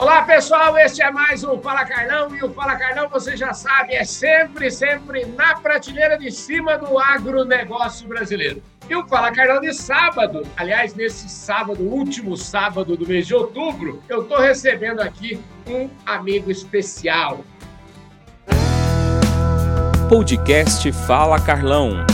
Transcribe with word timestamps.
Olá, 0.00 0.22
pessoal, 0.22 0.78
este 0.78 1.02
é 1.02 1.10
mais 1.10 1.42
um 1.42 1.60
Fala 1.60 1.84
Carlão 1.84 2.32
e 2.32 2.44
o 2.44 2.54
Fala 2.54 2.76
Carlão, 2.76 3.08
você 3.08 3.36
já 3.36 3.52
sabe, 3.52 3.96
é 3.96 4.04
sempre, 4.04 4.70
sempre 4.70 5.26
na 5.26 5.56
prateleira 5.56 6.16
de 6.16 6.30
cima 6.30 6.78
do 6.78 6.96
agronegócio 6.96 8.06
brasileiro. 8.06 8.62
E 8.88 8.94
o 8.94 9.04
Fala 9.08 9.32
Carlão 9.32 9.60
de 9.60 9.74
sábado, 9.74 10.46
aliás, 10.56 10.94
nesse 10.94 11.28
sábado, 11.28 11.82
último 11.82 12.36
sábado 12.36 12.96
do 12.96 13.08
mês 13.08 13.26
de 13.26 13.34
outubro, 13.34 14.00
eu 14.08 14.22
estou 14.22 14.38
recebendo 14.38 15.00
aqui 15.00 15.40
um 15.66 15.90
amigo 16.06 16.48
especial. 16.48 17.44
Podcast 20.08 20.92
Fala 20.92 21.40
Carlão. 21.40 22.06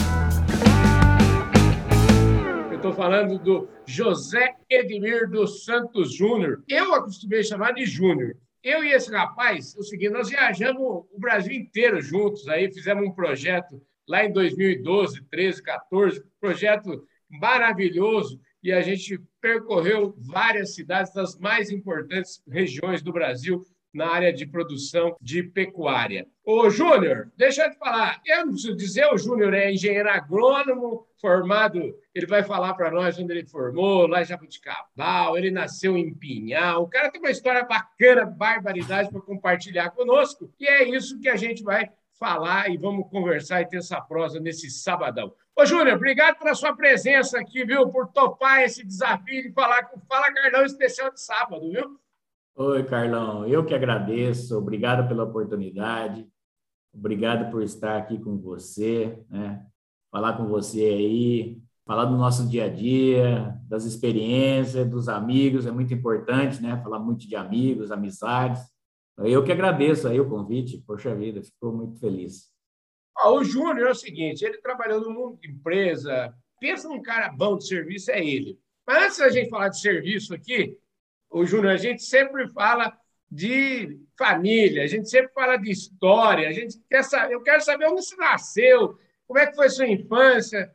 Estou 2.85 3.03
falando 3.03 3.39
do 3.39 3.67
José 3.87 4.57
Edmir 4.69 5.27
dos 5.31 5.65
Santos 5.65 6.15
Júnior. 6.15 6.63
Eu 6.69 6.93
acostumei 6.93 7.43
chamar 7.43 7.73
de 7.73 7.87
Júnior. 7.87 8.37
Eu 8.63 8.85
e 8.85 8.93
esse 8.93 9.11
rapaz, 9.11 9.75
é 9.75 9.81
o 9.81 9.83
seguinte, 9.83 10.13
nós 10.13 10.29
viajamos 10.29 10.83
o 10.83 11.19
Brasil 11.19 11.55
inteiro 11.55 12.03
juntos, 12.03 12.47
aí 12.47 12.71
fizemos 12.71 13.09
um 13.09 13.11
projeto 13.11 13.83
lá 14.07 14.23
em 14.27 14.31
2012, 14.31 15.25
13, 15.31 15.63
14, 15.63 16.23
projeto 16.39 17.03
maravilhoso, 17.31 18.39
e 18.63 18.71
a 18.71 18.83
gente 18.83 19.19
percorreu 19.41 20.15
várias 20.19 20.75
cidades 20.75 21.15
das 21.15 21.39
mais 21.39 21.71
importantes 21.71 22.43
regiões 22.47 23.01
do 23.01 23.15
Brasil, 23.15 23.65
na 23.95 24.09
área 24.09 24.33
de 24.33 24.45
produção 24.45 25.17
de 25.21 25.43
pecuária. 25.43 26.27
Ô, 26.45 26.69
Júnior, 26.69 27.33
deixa 27.37 27.65
eu 27.65 27.71
te 27.71 27.79
falar. 27.79 28.21
Eu 28.27 28.45
não 28.45 28.53
preciso 28.53 28.77
dizer, 28.77 29.07
o 29.07 29.17
Júnior 29.17 29.55
é 29.55 29.73
engenheiro 29.73 30.11
agrônomo, 30.11 31.07
formado, 31.21 31.81
ele 32.15 32.27
vai 32.27 32.43
falar 32.43 32.75
para 32.75 32.91
nós 32.91 33.19
onde 33.19 33.33
ele 33.33 33.47
formou, 33.47 34.07
lá 34.07 34.21
em 34.21 34.27
Jabuticabal, 34.27 35.39
ele 35.39 35.51
nasceu 35.51 35.97
em 35.97 36.13
Pinhal. 36.13 36.83
O 36.83 36.89
cara 36.89 37.11
tem 37.11 37.19
uma 37.19 37.31
história 37.31 37.65
bacana, 37.65 38.27
barbaridade 38.27 39.11
para 39.11 39.23
compartilhar 39.23 39.91
conosco, 39.91 40.53
e 40.61 40.67
é 40.67 40.85
isso 40.85 41.19
que 41.21 41.29
a 41.31 41.37
gente 41.37 41.63
vai 41.63 41.89
falar 42.19 42.71
e 42.71 42.77
vamos 42.77 43.09
conversar 43.09 43.63
e 43.63 43.69
ter 43.69 43.79
essa 43.79 44.01
prosa 44.01 44.39
nesse 44.39 44.71
sabadão. 44.71 45.35
Ô, 45.57 45.65
Júnior, 45.65 45.97
obrigado 45.97 46.39
pela 46.39 46.55
sua 46.55 46.75
presença 46.75 47.39
aqui, 47.39 47.65
viu? 47.65 47.89
Por 47.89 48.09
topar 48.09 48.63
esse 48.63 48.85
desafio 48.85 49.43
de 49.43 49.53
falar 49.53 49.85
com 49.85 49.99
o 49.99 50.03
Fala 50.07 50.33
Carlão 50.33 50.65
especial 50.65 51.11
de 51.13 51.21
sábado, 51.21 51.71
viu? 51.71 51.99
Oi, 52.57 52.85
Carlão, 52.85 53.45
eu 53.49 53.67
que 53.67 53.75
agradeço, 53.75 54.57
obrigado 54.57 55.09
pela 55.09 55.25
oportunidade, 55.25 56.25
obrigado 56.95 57.51
por 57.51 57.65
estar 57.65 57.97
aqui 57.97 58.17
com 58.17 58.39
você, 58.39 59.19
né? 59.29 59.67
falar 60.09 60.37
com 60.37 60.47
você 60.47 60.85
aí, 60.85 61.61
falar 61.85 62.05
do 62.05 62.17
nosso 62.17 62.49
dia 62.49 62.67
a 62.67 62.69
dia, 62.69 63.61
das 63.69 63.85
experiências, 63.85 64.89
dos 64.89 65.09
amigos, 65.09 65.67
é 65.67 65.73
muito 65.73 65.93
importante, 65.93 66.63
né? 66.63 66.81
Falar 66.81 67.01
muito 67.01 67.27
de 67.27 67.35
amigos, 67.35 67.91
amizades. 67.91 68.63
Eu 69.19 69.43
que 69.43 69.51
agradeço 69.51 70.07
aí 70.07 70.21
o 70.21 70.29
convite, 70.29 70.81
poxa 70.87 71.13
vida, 71.13 71.43
ficou 71.43 71.75
muito 71.75 71.99
feliz. 71.99 72.53
Ah, 73.19 73.33
o 73.33 73.43
Júnior 73.43 73.89
é 73.89 73.91
o 73.91 73.97
seguinte, 73.97 74.45
ele 74.45 74.59
trabalhou 74.59 75.01
no 75.01 75.11
mundo 75.11 75.41
de 75.41 75.51
empresa, 75.51 76.33
pensa 76.61 76.89
num 76.89 77.03
cara 77.03 77.33
bom 77.33 77.59
de 77.59 77.67
serviço, 77.67 78.13
é 78.13 78.25
ele. 78.25 78.61
Mas 78.87 79.07
antes 79.07 79.19
da 79.19 79.29
gente 79.29 79.51
falar 79.51 79.71
de 79.71 79.81
serviço 79.81 80.33
aqui, 80.33 80.79
o 81.35 81.45
Júnior, 81.45 81.73
a 81.73 81.77
gente 81.77 82.01
sempre 82.05 82.49
fala 82.51 82.97
de 83.29 83.99
família, 84.17 84.85
a 84.85 84.87
gente 84.87 85.11
sempre 85.11 85.33
fala 85.33 85.57
de 85.57 85.69
história, 85.69 86.49
a 86.49 86.53
gente 86.53 86.79
quer 86.89 87.03
saber, 87.03 87.35
eu 87.35 87.43
quero 87.43 87.61
saber 87.61 87.87
onde 87.87 88.05
você 88.05 88.15
nasceu, 88.15 88.97
como 89.27 89.41
é 89.41 89.47
que 89.49 89.57
foi 89.57 89.69
sua 89.69 89.89
infância, 89.89 90.73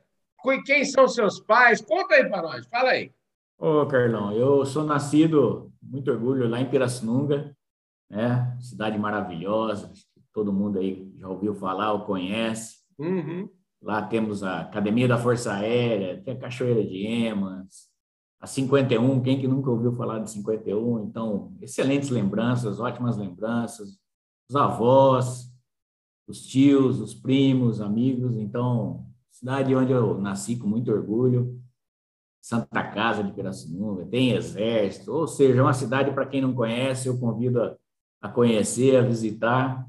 quem 0.66 0.84
são 0.84 1.08
seus 1.08 1.40
pais, 1.40 1.80
conta 1.80 2.16
aí 2.16 2.28
para 2.28 2.42
nós, 2.42 2.68
fala 2.68 2.90
aí. 2.90 3.10
Ô, 3.58 3.86
Carlão, 3.86 4.34
eu 4.34 4.66
sou 4.66 4.84
nascido, 4.84 5.72
muito 5.82 6.12
orgulho, 6.12 6.50
lá 6.50 6.60
em 6.60 6.70
Pirassununga, 6.70 7.56
né? 8.10 8.58
cidade 8.60 8.98
maravilhosa, 8.98 9.94
todo 10.34 10.52
mundo 10.52 10.80
aí 10.80 11.10
já 11.16 11.30
ouviu 11.30 11.56
falar 11.56 11.94
ou 11.94 12.06
conhece. 12.06 12.80
Uhum. 12.98 13.50
Lá 13.82 14.02
temos 14.02 14.44
a 14.44 14.62
Academia 14.62 15.08
da 15.08 15.18
Força 15.18 15.54
Aérea, 15.54 16.22
tem 16.22 16.34
a 16.34 16.40
Cachoeira 16.40 16.84
de 16.84 17.06
Emas, 17.06 17.89
a 18.40 18.48
51, 18.48 19.22
quem 19.22 19.40
que 19.40 19.48
nunca 19.48 19.70
ouviu 19.70 19.94
falar 19.94 20.20
de 20.20 20.32
51? 20.32 21.04
Então, 21.04 21.54
excelentes 21.62 22.10
lembranças, 22.10 22.80
ótimas 22.80 23.18
lembranças, 23.18 24.00
os 24.50 24.56
avós, 24.56 25.52
os 26.26 26.46
tios, 26.46 27.02
os 27.02 27.14
primos, 27.14 27.82
amigos. 27.82 28.38
Então, 28.38 29.06
cidade 29.30 29.76
onde 29.76 29.92
eu 29.92 30.20
nasci 30.20 30.56
com 30.56 30.68
muito 30.68 30.92
orgulho, 30.92 31.60
Santa 32.42 32.84
Casa 32.84 33.24
de 33.24 33.34
Pirassununga, 33.34 34.06
tem 34.06 34.32
exército, 34.32 35.12
ou 35.12 35.28
seja, 35.28 35.62
uma 35.62 35.74
cidade 35.74 36.12
para 36.12 36.26
quem 36.26 36.42
não 36.42 36.54
conhece, 36.54 37.10
eu 37.10 37.20
convido 37.20 37.62
a, 37.62 37.76
a 38.22 38.30
conhecer, 38.30 38.96
a 38.96 39.02
visitar. 39.02 39.86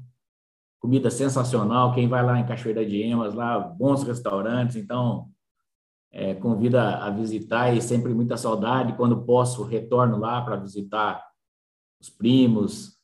Comida 0.79 1.09
sensacional, 1.09 1.93
quem 1.93 2.09
vai 2.09 2.25
lá 2.25 2.39
em 2.39 2.45
Cachoeira 2.45 2.85
de 2.85 3.01
Emas, 3.01 3.33
lá 3.33 3.59
bons 3.59 4.03
restaurantes, 4.03 4.75
então 4.75 5.29
é, 6.11 6.33
convida 6.35 6.97
a 6.97 7.09
visitar 7.09 7.75
e 7.75 7.81
sempre 7.81 8.13
muita 8.13 8.35
saudade. 8.37 8.95
Quando 8.97 9.23
posso, 9.23 9.63
retorno 9.63 10.17
lá 10.17 10.41
para 10.41 10.57
visitar 10.57 11.25
os 11.99 12.09
primos, 12.09 12.97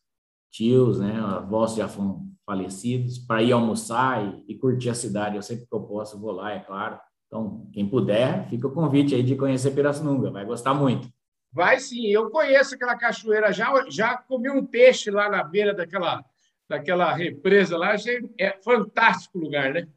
tios, 0.52 1.00
né, 1.00 1.20
avós 1.20 1.76
já 1.76 1.88
foram 1.88 2.28
falecidos, 2.46 3.18
para 3.18 3.44
ir 3.44 3.52
almoçar 3.52 4.26
e, 4.26 4.54
e, 4.54 4.58
curtir 4.58 4.90
a 4.90 4.96
cidade. 4.96 5.36
Eu 5.36 5.42
sempre 5.42 5.66
que 5.66 5.74
eu 5.76 5.82
posso 5.82 6.20
vou 6.20 6.32
lá, 6.32 6.54
é 6.54 6.60
claro. 6.60 7.00
Então, 7.28 7.70
quem 7.74 7.88
puder, 7.88 8.48
fica 8.50 8.68
o 8.68 8.74
convite 8.74 9.14
aí 9.14 9.22
de 9.22 9.36
conhecer 9.36 9.72
Pirassununga, 9.72 10.32
vai 10.32 10.46
gostar 10.46 10.74
muito. 10.74 11.10
Vai 11.52 11.80
sim, 11.80 12.08
eu 12.08 12.30
conheço 12.30 12.76
aquela 12.76 12.96
cachoeira, 12.96 13.52
já, 13.52 13.72
já 13.90 14.18
comi 14.18 14.50
um 14.50 14.66
peixe 14.66 15.12
lá 15.12 15.30
na 15.30 15.44
beira 15.44 15.74
daquela, 15.74 16.24
daquela 16.70 17.14
represa 17.14 17.78
lá, 17.78 17.92
achei, 17.92 18.30
é 18.38 18.58
fantástico 18.62 19.40
lugar, 19.40 19.74
né? 19.74 19.88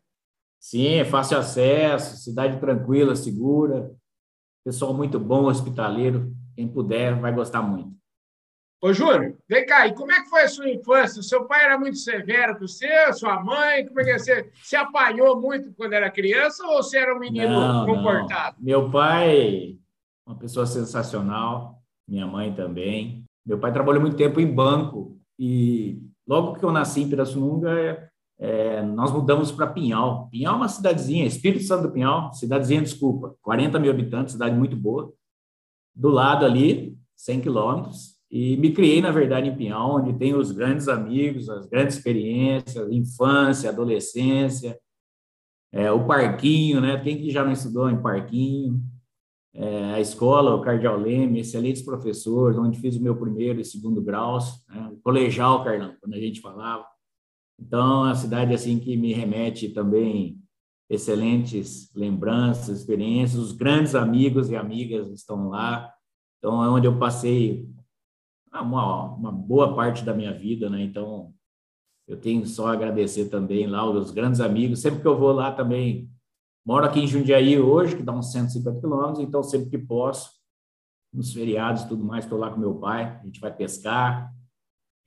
Sim, 0.61 0.97
é 0.97 1.05
fácil 1.07 1.39
acesso, 1.39 2.19
cidade 2.19 2.61
tranquila, 2.61 3.17
segura, 3.17 3.91
pessoal 4.63 4.93
muito 4.93 5.19
bom, 5.19 5.47
hospitaleiro. 5.47 6.37
Quem 6.55 6.69
puder 6.69 7.19
vai 7.19 7.33
gostar 7.33 7.63
muito. 7.63 7.99
Ô, 8.83 8.93
Júnior, 8.93 9.37
vem 9.49 9.67
cá, 9.67 9.87
e 9.87 9.95
como 9.95 10.13
é 10.13 10.23
que 10.23 10.29
foi 10.29 10.43
a 10.43 10.49
sua 10.49 10.69
infância? 10.71 11.21
O 11.21 11.23
seu 11.23 11.45
pai 11.47 11.65
era 11.65 11.79
muito 11.79 11.99
severo 11.99 12.59
com 12.59 12.67
você, 12.67 13.13
sua 13.13 13.43
mãe? 13.43 13.87
Como 13.87 14.01
é 14.01 14.05
que 14.05 14.19
você 14.19 14.51
se 14.63 14.77
apanhou 14.77 15.41
muito 15.41 15.73
quando 15.75 15.95
era 15.95 16.11
criança 16.11 16.67
ou 16.67 16.83
você 16.83 16.99
era 16.99 17.15
um 17.15 17.19
menino 17.19 17.51
não, 17.51 17.87
comportado? 17.87 18.57
Não. 18.59 18.65
Meu 18.65 18.91
pai, 18.91 19.79
uma 20.27 20.37
pessoa 20.37 20.67
sensacional, 20.67 21.83
minha 22.09 22.27
mãe 22.27 22.55
também. 22.55 23.25
Meu 23.45 23.59
pai 23.59 23.73
trabalhou 23.73 24.01
muito 24.01 24.17
tempo 24.17 24.41
em 24.41 24.47
banco 24.47 25.19
e 25.39 26.03
logo 26.27 26.59
que 26.59 26.65
eu 26.65 26.73
nasci 26.73 27.03
em 27.03 27.09
Pirassununga, 27.09 28.10
é, 28.41 28.83
nós 28.83 29.13
mudamos 29.13 29.53
para 29.53 29.67
Pinhal. 29.67 30.29
Pinhal 30.31 30.55
é 30.55 30.57
uma 30.57 30.69
cidadezinha, 30.69 31.27
Espírito 31.27 31.65
Santo 31.65 31.83
do 31.83 31.93
Pinhal, 31.93 32.33
cidadezinha, 32.33 32.81
desculpa, 32.81 33.37
40 33.43 33.79
mil 33.79 33.91
habitantes, 33.91 34.33
cidade 34.33 34.57
muito 34.57 34.75
boa. 34.75 35.13
Do 35.95 36.09
lado 36.09 36.47
ali, 36.47 36.97
100 37.17 37.43
quilômetros, 37.43 38.19
e 38.31 38.57
me 38.57 38.73
criei, 38.73 39.03
na 39.03 39.11
verdade, 39.11 39.49
em 39.49 39.57
Pinhal, 39.57 39.97
onde 39.97 40.15
tem 40.15 40.35
os 40.35 40.53
grandes 40.53 40.89
amigos, 40.89 41.51
as 41.51 41.67
grandes 41.67 41.97
experiências, 41.97 42.91
infância, 42.91 43.69
adolescência, 43.69 44.79
é, 45.71 45.93
o 45.93 46.07
parquinho, 46.07 46.81
né? 46.81 46.99
Quem 46.99 47.19
que 47.19 47.31
já 47.31 47.45
não 47.45 47.53
estudou 47.53 47.91
em 47.91 48.01
parquinho? 48.01 48.81
É, 49.53 49.95
a 49.95 50.01
escola, 50.01 50.55
o 50.55 50.63
Cardeal 50.63 50.97
Leme, 50.97 51.41
excelentes 51.41 51.83
professores, 51.83 52.57
onde 52.57 52.79
fiz 52.79 52.97
o 52.97 53.03
meu 53.03 53.17
primeiro 53.17 53.61
e 53.61 53.65
segundo 53.65 54.01
graus, 54.01 54.65
né? 54.69 54.89
o 54.93 54.97
colegial, 55.03 55.63
Carlão, 55.63 55.95
quando 56.01 56.15
a 56.15 56.21
gente 56.21 56.41
falava. 56.41 56.87
Então, 57.61 58.07
é 58.07 58.13
a 58.13 58.15
cidade 58.15 58.55
assim 58.55 58.79
que 58.79 58.97
me 58.97 59.13
remete 59.13 59.69
também 59.69 60.41
excelentes 60.89 61.95
lembranças, 61.95 62.81
experiências, 62.81 63.41
os 63.41 63.53
grandes 63.53 63.95
amigos 63.95 64.51
e 64.51 64.57
amigas 64.57 65.09
estão 65.11 65.49
lá. 65.49 65.93
Então, 66.39 66.65
é 66.65 66.69
onde 66.69 66.87
eu 66.87 66.99
passei 66.99 67.69
uma, 68.53 69.15
uma 69.15 69.31
boa 69.31 69.75
parte 69.77 70.05
da 70.05 70.15
minha 70.15 70.33
vida, 70.33 70.69
né? 70.69 70.83
Então, 70.83 71.33
eu 72.09 72.17
tenho 72.17 72.45
só 72.45 72.69
a 72.69 72.73
agradecer 72.73 73.29
também 73.29 73.69
lá 73.69 73.89
os 73.89 74.11
grandes 74.11 74.41
amigos. 74.41 74.81
Sempre 74.81 75.01
que 75.01 75.07
eu 75.07 75.17
vou 75.17 75.33
lá 75.33 75.53
também, 75.53 76.11
moro 76.67 76.85
aqui 76.85 76.99
em 76.99 77.07
Jundiaí 77.07 77.57
hoje, 77.59 77.97
que 77.97 78.03
dá 78.03 78.13
uns 78.13 78.33
150 78.33 78.81
quilômetros, 78.81 79.21
então 79.21 79.45
sempre 79.45 79.71
que 79.71 79.79
posso, 79.79 80.33
nos 81.13 81.33
feriados 81.33 81.83
e 81.83 81.89
tudo 81.89 82.05
mais, 82.05 82.25
estou 82.25 82.39
lá 82.39 82.51
com 82.51 82.59
meu 82.59 82.75
pai, 82.77 83.21
a 83.21 83.25
gente 83.25 83.39
vai 83.39 83.55
pescar, 83.55 84.33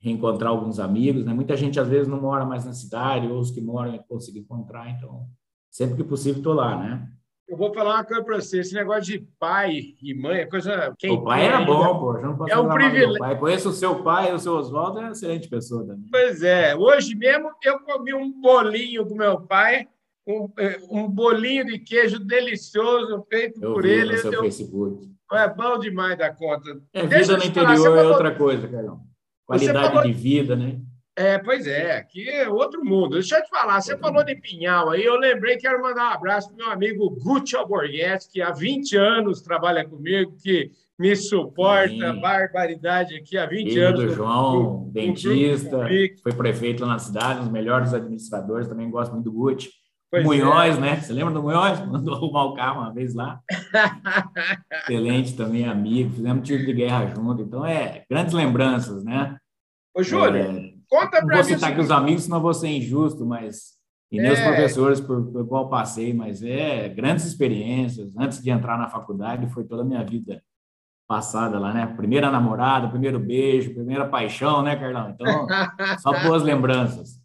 reencontrar 0.04 0.50
alguns 0.50 0.78
amigos, 0.78 1.24
né? 1.24 1.32
Muita 1.32 1.56
gente 1.56 1.80
às 1.80 1.88
vezes 1.88 2.06
não 2.06 2.20
mora 2.20 2.44
mais 2.44 2.66
na 2.66 2.74
cidade, 2.74 3.26
ou 3.26 3.40
os 3.40 3.50
que 3.50 3.60
moram 3.60 3.98
conseguem 4.06 4.42
encontrar, 4.42 4.90
então 4.90 5.26
sempre 5.70 5.96
que 5.96 6.04
possível 6.04 6.38
estou 6.38 6.52
lá, 6.52 6.76
né? 6.78 7.08
Eu 7.48 7.56
vou 7.56 7.72
falar 7.72 7.96
uma 7.96 8.04
coisa 8.04 8.22
para 8.22 8.36
você, 8.36 8.60
esse 8.60 8.74
negócio 8.74 9.02
de 9.02 9.18
pai 9.38 9.94
e 10.02 10.14
mãe 10.14 10.40
é 10.40 10.46
coisa... 10.46 10.94
Quem 10.98 11.10
o 11.10 11.22
pai 11.22 11.46
era 11.46 11.60
bom, 11.60 11.98
pô, 11.98 12.12
não 12.14 12.36
posso 12.36 12.52
é 12.52 12.58
um 12.58 12.68
privilégio. 12.68 13.18
Pai. 13.18 13.38
Conheço 13.38 13.68
o 13.68 13.72
seu 13.72 14.02
pai, 14.02 14.32
o 14.32 14.38
seu 14.38 14.54
Oswaldo, 14.54 14.98
é 14.98 15.02
uma 15.02 15.12
excelente 15.12 15.48
pessoa 15.48 15.86
também. 15.86 16.08
Pois 16.10 16.42
é, 16.42 16.76
hoje 16.76 17.14
mesmo 17.14 17.50
eu 17.62 17.80
comi 17.80 18.14
um 18.14 18.30
bolinho 18.40 19.06
com 19.06 19.14
meu 19.14 19.40
pai, 19.40 19.86
um, 20.26 20.48
é, 20.58 20.78
um 20.90 21.08
bolinho 21.08 21.64
de 21.66 21.78
queijo 21.78 22.18
delicioso 22.18 23.24
feito 23.28 23.62
eu 23.62 23.74
por 23.74 23.82
vi 23.82 23.90
ele. 23.90 24.12
no 24.12 24.18
seu 24.18 24.32
eu, 24.32 24.42
Facebook. 24.42 25.10
é 25.32 25.48
bom 25.48 25.78
demais 25.78 26.16
da 26.16 26.32
conta. 26.32 26.80
É, 26.92 27.06
Deixa 27.06 27.36
vida 27.36 27.46
no 27.46 27.52
te 27.52 27.54
falar, 27.54 27.74
interior 27.74 27.92
você 27.92 28.06
é 28.06 28.08
outra 28.08 28.34
coisa, 28.34 28.68
Carlão. 28.68 29.00
Qualidade 29.46 29.88
falou- 29.88 30.02
de 30.04 30.12
vida, 30.12 30.56
né? 30.56 30.80
É, 31.16 31.38
pois 31.38 31.64
é, 31.68 31.96
aqui 31.96 32.28
é 32.28 32.48
outro 32.48 32.84
mundo. 32.84 33.10
Deixa 33.14 33.38
eu 33.38 33.42
te 33.44 33.48
falar, 33.48 33.80
você 33.80 33.96
falou 33.96 34.24
de 34.24 34.34
Pinhal 34.34 34.90
aí, 34.90 35.04
eu 35.04 35.16
lembrei, 35.16 35.56
quero 35.56 35.80
mandar 35.80 36.10
um 36.10 36.12
abraço 36.12 36.48
para 36.48 36.56
meu 36.56 36.72
amigo 36.72 37.08
Gucci 37.22 37.54
Alborguete, 37.54 38.28
que 38.32 38.42
há 38.42 38.50
20 38.50 38.96
anos 38.96 39.40
trabalha 39.40 39.84
comigo, 39.84 40.34
que 40.42 40.72
me 40.98 41.14
suporta, 41.14 41.88
Sim. 41.88 42.20
barbaridade 42.20 43.14
aqui 43.16 43.38
há 43.38 43.46
20 43.46 43.68
Filho 43.70 43.86
anos. 43.88 44.00
do 44.00 44.08
João, 44.08 44.86
um 44.86 44.90
dentista, 44.90 45.86
foi 46.20 46.32
prefeito 46.32 46.82
lá 46.82 46.94
na 46.94 46.98
cidade, 46.98 47.38
um 47.40 47.42
dos 47.44 47.52
melhores 47.52 47.94
administradores, 47.94 48.66
também 48.66 48.90
gosto 48.90 49.12
muito 49.12 49.26
do 49.26 49.32
Gucci. 49.32 49.70
Pois 50.22 50.40
é. 50.40 50.44
Munhoz, 50.44 50.78
né? 50.78 50.96
Você 51.00 51.12
lembra 51.12 51.34
do 51.34 51.42
Munhoz? 51.42 51.80
Mandou 51.86 52.14
arrumar 52.14 52.44
o 52.44 52.54
carro 52.54 52.80
uma 52.82 52.92
vez 52.92 53.14
lá. 53.14 53.40
Excelente 54.82 55.36
também, 55.36 55.66
amigo. 55.66 56.14
Fizemos 56.14 56.46
tiro 56.46 56.64
de 56.64 56.72
guerra 56.72 57.06
junto. 57.14 57.42
Então, 57.42 57.64
é 57.64 58.04
grandes 58.10 58.32
lembranças, 58.34 59.04
né? 59.04 59.36
Ô, 59.94 60.02
Júlio, 60.02 60.36
É, 60.42 60.72
conta 60.88 61.20
não 61.20 61.28
vou 61.28 61.36
mim. 61.36 61.40
o 61.40 61.44
citar 61.44 61.70
aqui 61.72 61.80
os 61.80 61.90
amigos, 61.90 62.24
senão 62.24 62.40
vou 62.40 62.54
ser 62.54 62.68
injusto, 62.68 63.24
mas. 63.24 63.74
E 64.12 64.20
meus 64.20 64.38
É. 64.38 64.44
professores 64.46 65.00
por, 65.00 65.24
por 65.32 65.46
qual 65.48 65.68
passei, 65.68 66.12
mas 66.14 66.42
é 66.42 66.88
grandes 66.88 67.24
experiências. 67.24 68.16
Antes 68.16 68.40
de 68.42 68.50
entrar 68.50 68.78
na 68.78 68.88
faculdade, 68.88 69.48
foi 69.52 69.64
toda 69.64 69.82
a 69.82 69.84
minha 69.84 70.04
vida 70.04 70.42
passada 71.08 71.58
lá, 71.58 71.72
né? 71.74 71.86
Primeira 71.96 72.30
namorada, 72.30 72.88
primeiro 72.88 73.18
beijo, 73.18 73.74
primeira 73.74 74.06
paixão, 74.08 74.62
né, 74.62 74.76
Carlão? 74.76 75.10
Então, 75.10 75.46
só 75.98 76.12
boas 76.22 76.42
lembranças. 76.42 77.20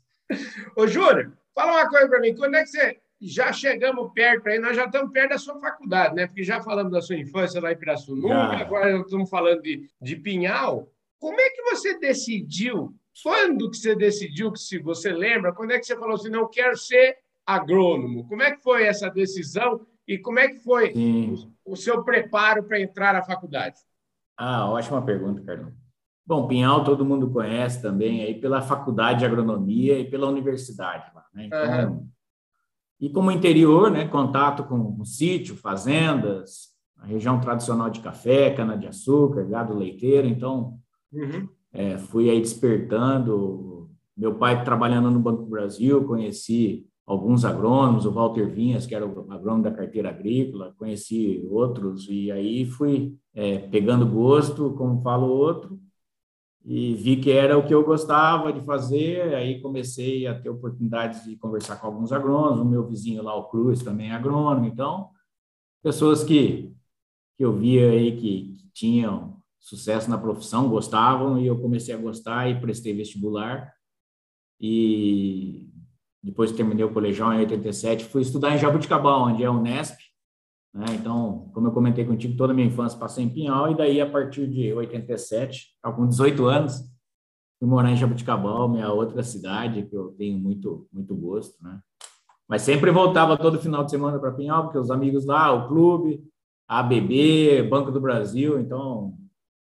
Ô, 0.76 0.86
Júlio, 0.88 1.32
fala 1.60 1.74
uma 1.74 1.90
coisa 1.90 2.08
para 2.08 2.20
mim. 2.20 2.36
Quando 2.36 2.56
é 2.56 2.64
que 2.64 2.70
você. 2.70 2.98
Já 3.22 3.52
chegamos 3.52 4.14
perto 4.14 4.48
aí, 4.48 4.60
nós 4.60 4.78
já 4.78 4.86
estamos 4.86 5.12
perto 5.12 5.32
da 5.32 5.38
sua 5.38 5.60
faculdade, 5.60 6.16
né? 6.16 6.26
Porque 6.26 6.42
já 6.42 6.62
falamos 6.62 6.90
da 6.90 7.02
sua 7.02 7.18
infância 7.18 7.60
lá 7.60 7.70
em 7.70 7.78
Pirassununga, 7.78 8.58
Já. 8.58 8.60
agora 8.60 8.98
estamos 8.98 9.30
falando 9.30 9.62
de, 9.62 9.90
de 10.02 10.16
Pinhal. 10.16 10.90
Como 11.20 11.38
é 11.38 11.50
que 11.50 11.62
você 11.64 12.00
decidiu? 12.00 12.96
Quando 13.22 13.70
que 13.70 13.76
você 13.76 13.94
decidiu 13.94 14.54
que 14.54 14.60
se 14.60 14.80
você 14.80 15.12
lembra? 15.12 15.52
Quando 15.52 15.72
é 15.72 15.80
que 15.80 15.86
você 15.86 15.98
falou 15.98 16.16
assim, 16.16 16.30
não 16.30 16.48
quero 16.48 16.78
ser 16.78 17.18
agrônomo? 17.46 18.26
Como 18.26 18.42
é 18.42 18.56
que 18.56 18.64
foi 18.64 18.84
essa 18.86 19.10
decisão 19.10 19.86
e 20.08 20.18
como 20.18 20.40
é 20.40 20.48
que 20.48 20.60
foi 20.60 20.94
Sim. 20.94 21.54
o 21.66 21.76
seu 21.76 22.02
preparo 22.06 22.64
para 22.64 22.80
entrar 22.80 23.14
na 23.14 23.22
faculdade? 23.22 23.82
Ah, 24.38 24.70
ótima 24.70 25.04
pergunta, 25.04 25.44
Carlão. 25.44 25.74
Bom, 26.30 26.46
Pinhal 26.46 26.84
todo 26.84 27.04
mundo 27.04 27.28
conhece 27.32 27.82
também 27.82 28.22
aí 28.22 28.36
pela 28.36 28.62
faculdade 28.62 29.18
de 29.18 29.26
agronomia 29.26 29.98
e 29.98 30.08
pela 30.08 30.28
universidade 30.28 31.12
lá, 31.16 31.26
né? 31.34 31.48
Então, 31.48 31.60
Aham. 31.60 32.04
E 33.02 33.10
como 33.10 33.32
interior, 33.32 33.90
né, 33.90 34.08
contato 34.08 34.64
com, 34.66 34.96
com 34.96 35.04
sítio, 35.04 35.56
fazendas, 35.56 36.68
a 36.98 37.08
região 37.08 37.40
tradicional 37.40 37.90
de 37.90 38.00
café, 38.02 38.52
cana-de-açúcar, 38.52 39.44
gado 39.46 39.74
leiteiro, 39.74 40.28
então 40.28 40.78
Uhum. 41.12 41.50
é, 41.74 41.98
fui 41.98 42.30
aí 42.30 42.40
despertando. 42.40 43.90
Meu 44.16 44.36
pai 44.36 44.64
trabalhando 44.64 45.10
no 45.10 45.20
Banco 45.20 45.42
do 45.42 45.50
Brasil, 45.50 46.06
conheci 46.06 46.86
alguns 47.08 47.44
agrônomos, 47.44 48.06
o 48.06 48.12
Walter 48.12 48.48
Vinhas, 48.48 48.86
que 48.86 48.94
era 48.94 49.04
o 49.04 49.32
agrônomo 49.32 49.64
da 49.64 49.72
carteira 49.72 50.10
agrícola, 50.10 50.76
conheci 50.78 51.44
outros, 51.50 52.08
e 52.08 52.32
aí 52.32 52.68
fui 52.68 53.16
é, 53.34 53.58
pegando 53.58 54.06
gosto, 54.06 54.76
como 54.76 55.02
falo 55.02 55.26
outro, 55.26 55.80
e 56.72 56.94
vi 56.94 57.16
que 57.16 57.32
era 57.32 57.58
o 57.58 57.66
que 57.66 57.74
eu 57.74 57.84
gostava 57.84 58.54
de 58.54 58.62
fazer, 58.62 59.34
aí 59.34 59.60
comecei 59.60 60.28
a 60.28 60.40
ter 60.40 60.52
oportunidades 60.52 61.26
de 61.26 61.36
conversar 61.36 61.78
com 61.78 61.88
alguns 61.88 62.12
agrônomos, 62.12 62.60
o 62.60 62.66
meu 62.66 62.88
vizinho 62.88 63.24
lá, 63.24 63.34
o 63.36 63.50
Cruz, 63.50 63.82
também 63.82 64.12
é 64.12 64.14
agrônomo, 64.14 64.68
então, 64.68 65.10
pessoas 65.82 66.24
que, 66.24 66.72
que 67.36 67.44
eu 67.44 67.52
via 67.52 67.90
aí 67.90 68.16
que, 68.16 68.56
que 68.56 68.70
tinham 68.72 69.42
sucesso 69.60 70.12
na 70.12 70.18
profissão, 70.20 70.70
gostavam, 70.70 71.40
e 71.40 71.48
eu 71.48 71.60
comecei 71.60 71.92
a 71.92 71.98
gostar 71.98 72.48
e 72.48 72.62
prestei 72.62 72.94
vestibular, 72.94 73.74
e 74.62 75.72
depois 76.22 76.52
terminei 76.52 76.86
o 76.86 76.94
colegial 76.94 77.34
em 77.34 77.40
87, 77.40 78.06
fui 78.06 78.22
estudar 78.22 78.54
em 78.54 78.60
Jabuticabal, 78.60 79.24
onde 79.24 79.44
é 79.44 79.50
o 79.50 79.58
Unesp, 79.58 79.98
né? 80.80 80.86
Então, 80.98 81.50
como 81.54 81.68
eu 81.68 81.72
comentei 81.74 82.06
contigo, 82.06 82.38
toda 82.38 82.54
a 82.54 82.56
minha 82.56 82.68
infância 82.68 82.98
passei 82.98 83.26
em 83.26 83.30
Pinhal, 83.30 83.70
e 83.70 83.76
daí, 83.76 84.00
a 84.00 84.10
partir 84.10 84.48
de 84.48 84.74
87, 84.74 85.74
estava 85.76 85.94
com 85.94 86.08
18 86.08 86.46
anos, 86.46 86.80
fui 87.60 87.68
morar 87.68 87.92
em 87.92 87.98
Jabuticabal, 87.98 88.70
minha 88.70 88.90
outra 88.90 89.22
cidade, 89.22 89.84
que 89.84 89.96
eu 89.96 90.16
tenho 90.18 90.38
muito, 90.38 90.88
muito 90.92 91.14
gosto, 91.14 91.62
né? 91.62 91.80
Mas 92.48 92.62
sempre 92.62 92.90
voltava 92.92 93.38
todo 93.38 93.60
final 93.60 93.84
de 93.84 93.92
semana 93.92 94.18
para 94.18 94.32
Pinhal, 94.32 94.64
porque 94.64 94.78
os 94.78 94.90
amigos 94.90 95.26
lá, 95.26 95.52
o 95.52 95.68
clube, 95.68 96.24
a 96.68 96.80
ABB, 96.80 97.62
Banco 97.70 97.92
do 97.92 98.00
Brasil, 98.00 98.58
então, 98.60 99.14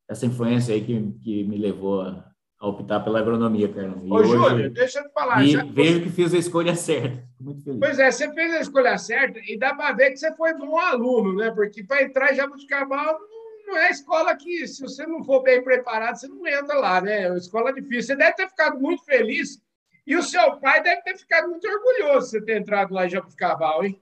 essa 0.08 0.26
influência 0.26 0.74
aí 0.74 0.84
que, 0.84 1.12
que 1.22 1.44
me 1.44 1.56
levou 1.56 2.02
a, 2.02 2.30
a 2.60 2.68
optar 2.68 3.00
pela 3.00 3.18
agronomia. 3.18 3.66
E 3.66 4.12
Ô, 4.12 4.22
Júlio, 4.22 4.70
deixa 4.70 5.00
eu 5.00 5.04
te 5.04 5.12
falar. 5.12 5.42
e 5.42 5.52
já 5.52 5.64
vejo 5.64 6.02
que 6.02 6.10
fiz 6.10 6.34
a 6.34 6.38
escolha 6.38 6.74
certa. 6.74 7.27
Fico 7.38 7.44
muito 7.44 7.62
feliz. 7.62 7.78
Pois 7.80 7.98
é, 7.98 8.10
você 8.10 8.32
fez 8.34 8.54
a 8.54 8.60
escolha 8.60 8.98
certa 8.98 9.38
e 9.46 9.56
dá 9.56 9.74
para 9.74 9.94
ver 9.94 10.10
que 10.10 10.16
você 10.18 10.34
foi 10.34 10.52
bom 10.54 10.76
aluno, 10.76 11.34
né? 11.36 11.50
Porque 11.52 11.82
para 11.84 12.02
entrar 12.02 12.32
em 12.32 12.36
Jabuticabal 12.36 13.18
não- 13.66 13.76
é 13.76 13.90
escola 13.90 14.34
que, 14.34 14.66
se 14.66 14.82
você 14.82 15.06
não 15.06 15.22
for 15.22 15.42
bem 15.42 15.62
preparado, 15.62 16.16
você 16.16 16.26
não 16.26 16.46
entra 16.46 16.78
lá, 16.78 17.00
né? 17.00 17.22
É 17.22 17.28
uma 17.28 17.38
escola 17.38 17.72
difícil. 17.72 18.02
Você 18.02 18.16
deve 18.16 18.34
ter 18.34 18.48
ficado 18.48 18.80
muito 18.80 19.04
feliz 19.04 19.62
e 20.06 20.16
o 20.16 20.22
seu 20.22 20.56
pai 20.56 20.82
deve 20.82 21.02
ter 21.02 21.16
ficado 21.16 21.48
muito 21.48 21.66
orgulhoso 21.68 22.26
de 22.26 22.30
você 22.30 22.40
ter 22.42 22.60
entrado 22.60 22.92
lá 22.92 23.06
em 23.06 23.10
Jabuticabal, 23.10 23.84
hein? 23.84 24.00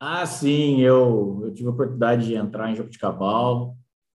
Ah, 0.00 0.24
sim, 0.24 0.80
eu, 0.80 1.40
eu 1.42 1.52
tive 1.52 1.68
a 1.68 1.72
oportunidade 1.72 2.24
de 2.26 2.34
entrar 2.34 2.70
em 2.70 2.76
Jabuticabal. 2.76 3.76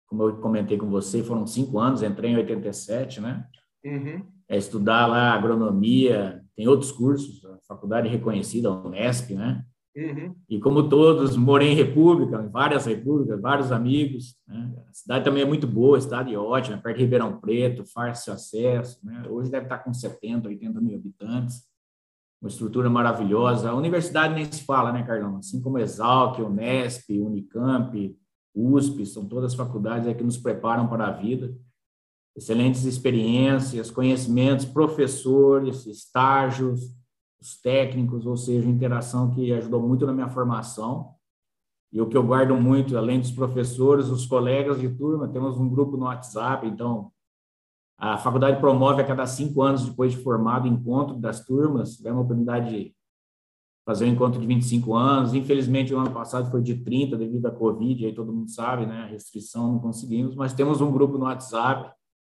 Como 0.06 0.22
eu 0.24 0.36
comentei 0.38 0.76
com 0.76 0.88
você, 0.90 1.22
foram 1.22 1.46
cinco 1.46 1.78
anos, 1.78 2.02
entrei 2.02 2.32
em 2.32 2.36
87, 2.36 3.20
né? 3.20 3.46
Uhum. 3.84 4.26
É 4.48 4.56
estudar 4.56 5.06
lá 5.06 5.32
agronomia, 5.34 6.42
tem 6.56 6.66
outros 6.66 6.90
cursos, 6.90 7.40
faculdade 7.68 8.08
reconhecida, 8.08 8.68
a 8.68 8.72
Unesp, 8.72 9.34
né? 9.34 9.64
Uhum. 9.98 10.34
E 10.48 10.60
como 10.60 10.88
todos, 10.88 11.36
morei 11.36 11.70
em 11.72 11.74
república, 11.74 12.40
em 12.40 12.48
várias 12.48 12.86
repúblicas, 12.86 13.40
vários 13.40 13.72
amigos. 13.72 14.36
Né? 14.46 14.72
A 14.88 14.92
cidade 14.92 15.24
também 15.24 15.42
é 15.42 15.46
muito 15.46 15.66
boa, 15.66 15.98
a 15.98 16.00
cidade 16.00 16.32
é 16.32 16.38
ótima, 16.38 16.78
perto 16.78 16.96
de 16.96 17.02
Ribeirão 17.02 17.40
Preto, 17.40 17.84
fácil 17.84 18.32
acesso. 18.32 19.04
Né? 19.04 19.24
Hoje 19.28 19.50
deve 19.50 19.64
estar 19.64 19.78
com 19.78 19.92
70, 19.92 20.48
80 20.48 20.80
mil 20.80 20.94
habitantes. 20.96 21.66
Uma 22.40 22.48
estrutura 22.48 22.88
maravilhosa. 22.88 23.70
A 23.70 23.74
universidade 23.74 24.34
nem 24.34 24.44
se 24.44 24.62
fala, 24.62 24.92
né, 24.92 25.02
Carlão? 25.02 25.38
Assim 25.38 25.60
como 25.60 25.78
Exalc, 25.78 26.38
Unesp, 26.38 27.10
Unicamp, 27.10 28.16
USP, 28.54 29.04
são 29.04 29.26
todas 29.26 29.54
faculdades 29.54 30.16
que 30.16 30.22
nos 30.22 30.38
preparam 30.38 30.86
para 30.86 31.08
a 31.08 31.10
vida. 31.10 31.52
Excelentes 32.36 32.84
experiências, 32.84 33.90
conhecimentos, 33.90 34.64
professores, 34.64 35.84
estágios, 35.86 36.96
os 37.40 37.60
técnicos, 37.60 38.26
ou 38.26 38.36
seja, 38.36 38.68
interação 38.68 39.30
que 39.30 39.52
ajudou 39.52 39.80
muito 39.80 40.06
na 40.06 40.12
minha 40.12 40.28
formação. 40.28 41.14
E 41.92 42.00
o 42.00 42.06
que 42.06 42.16
eu 42.16 42.22
guardo 42.22 42.54
muito, 42.56 42.96
além 42.96 43.20
dos 43.20 43.30
professores, 43.30 44.08
os 44.08 44.26
colegas 44.26 44.80
de 44.80 44.88
turma, 44.88 45.28
temos 45.28 45.58
um 45.58 45.68
grupo 45.68 45.96
no 45.96 46.04
WhatsApp, 46.04 46.66
então 46.66 47.10
a 47.96 48.18
faculdade 48.18 48.60
promove 48.60 49.02
a 49.02 49.06
cada 49.06 49.26
cinco 49.26 49.62
anos, 49.62 49.84
depois 49.84 50.12
de 50.12 50.18
formado, 50.18 50.68
encontro 50.68 51.16
das 51.16 51.44
turmas. 51.44 51.96
Tivemos 51.96 52.18
a 52.18 52.22
oportunidade 52.22 52.70
de 52.70 52.94
fazer 53.84 54.04
um 54.04 54.08
encontro 54.08 54.38
de 54.38 54.46
25 54.46 54.94
anos. 54.94 55.34
Infelizmente, 55.34 55.94
o 55.94 55.98
ano 55.98 56.12
passado 56.12 56.50
foi 56.50 56.62
de 56.62 56.76
30 56.76 57.16
devido 57.16 57.46
à 57.46 57.50
Covid, 57.50 58.04
aí 58.04 58.14
todo 58.14 58.32
mundo 58.32 58.50
sabe, 58.50 58.86
né? 58.86 59.02
A 59.02 59.06
restrição 59.06 59.72
não 59.72 59.78
conseguimos, 59.80 60.36
mas 60.36 60.52
temos 60.52 60.80
um 60.80 60.92
grupo 60.92 61.16
no 61.16 61.24
WhatsApp 61.24 61.90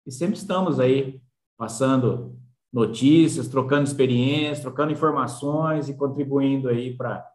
e 0.06 0.12
sempre 0.12 0.36
estamos 0.36 0.80
aí 0.80 1.22
passando 1.56 2.36
notícias, 2.74 3.48
trocando 3.48 3.84
experiências, 3.84 4.62
trocando 4.62 4.92
informações 4.92 5.88
e 5.88 5.94
contribuindo 5.94 6.68
aí 6.68 6.98
para 6.98 7.30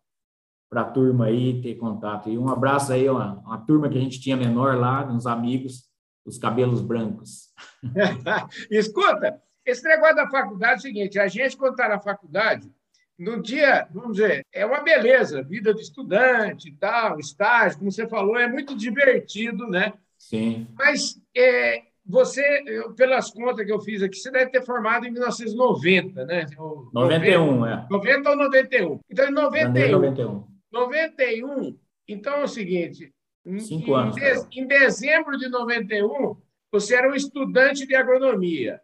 para 0.69 0.83
a 0.83 0.91
turma 0.91 1.25
aí 1.25 1.63
ter 1.63 1.77
contato. 1.77 2.29
E 2.29 2.37
um 2.37 2.51
abraço 2.51 2.93
aí, 2.93 3.09
uma, 3.09 3.39
uma 3.39 3.57
turma 3.57 3.89
que 3.89 3.97
a 3.97 4.01
gente 4.03 4.21
tinha 4.21 4.37
menor 4.37 4.77
lá, 4.77 5.03
uns 5.07 5.27
amigos, 5.27 5.89
os 6.27 6.37
cabelos 6.37 6.83
brancos. 6.83 7.49
Escuta, 8.71 9.41
esse 9.65 9.83
negócio 9.89 10.17
da 10.17 10.29
faculdade 10.29 10.75
é 10.75 10.77
o 10.77 10.81
seguinte: 10.81 11.19
a 11.19 11.27
gente, 11.27 11.57
quando 11.57 11.73
está 11.73 11.89
na 11.89 11.99
faculdade, 11.99 12.71
no 13.19 13.41
dia, 13.41 13.89
vamos 13.91 14.19
dizer, 14.19 14.47
é 14.53 14.67
uma 14.67 14.81
beleza, 14.81 15.43
vida 15.43 15.73
de 15.73 15.81
estudante 15.81 16.69
e 16.69 16.73
tal, 16.73 17.19
estágio, 17.19 17.79
como 17.79 17.91
você 17.91 18.07
falou, 18.07 18.39
é 18.39 18.47
muito 18.47 18.77
divertido, 18.77 19.67
né? 19.67 19.95
Sim. 20.19 20.69
Mas 20.77 21.19
é, 21.35 21.85
você, 22.09 22.63
eu, 22.67 22.95
pelas 22.95 23.31
contas 23.31 23.67
que 23.67 23.71
eu 23.73 23.81
fiz 23.81 24.03
aqui, 24.03 24.17
você 24.17 24.31
deve 24.31 24.51
ter 24.51 24.65
formado 24.65 25.05
em 25.07 25.11
1990, 25.11 26.25
né? 26.25 26.47
Ou 26.57 26.89
91, 26.93 27.67
é. 27.67 27.87
90 27.91 28.31
ou 28.31 28.37
91. 28.37 29.01
Então, 29.11 29.29
em 29.29 29.35
Janeiro 29.35 29.99
91, 29.99 29.99
91. 30.01 30.45
91, 30.73 31.79
então 32.09 32.35
é 32.37 32.45
o 32.45 32.49
seguinte: 32.49 33.13
em- 33.45 33.59
Cinco 33.59 33.91
em, 33.91 33.95
anos, 33.95 34.15
de- 34.17 34.59
em 34.61 34.67
dezembro 34.67 35.37
de 35.37 35.49
91, 35.51 36.37
você 36.73 36.95
era 36.97 37.11
um 37.11 37.15
estudante 37.15 37.87
de 37.87 37.95
agronomia. 37.95 38.81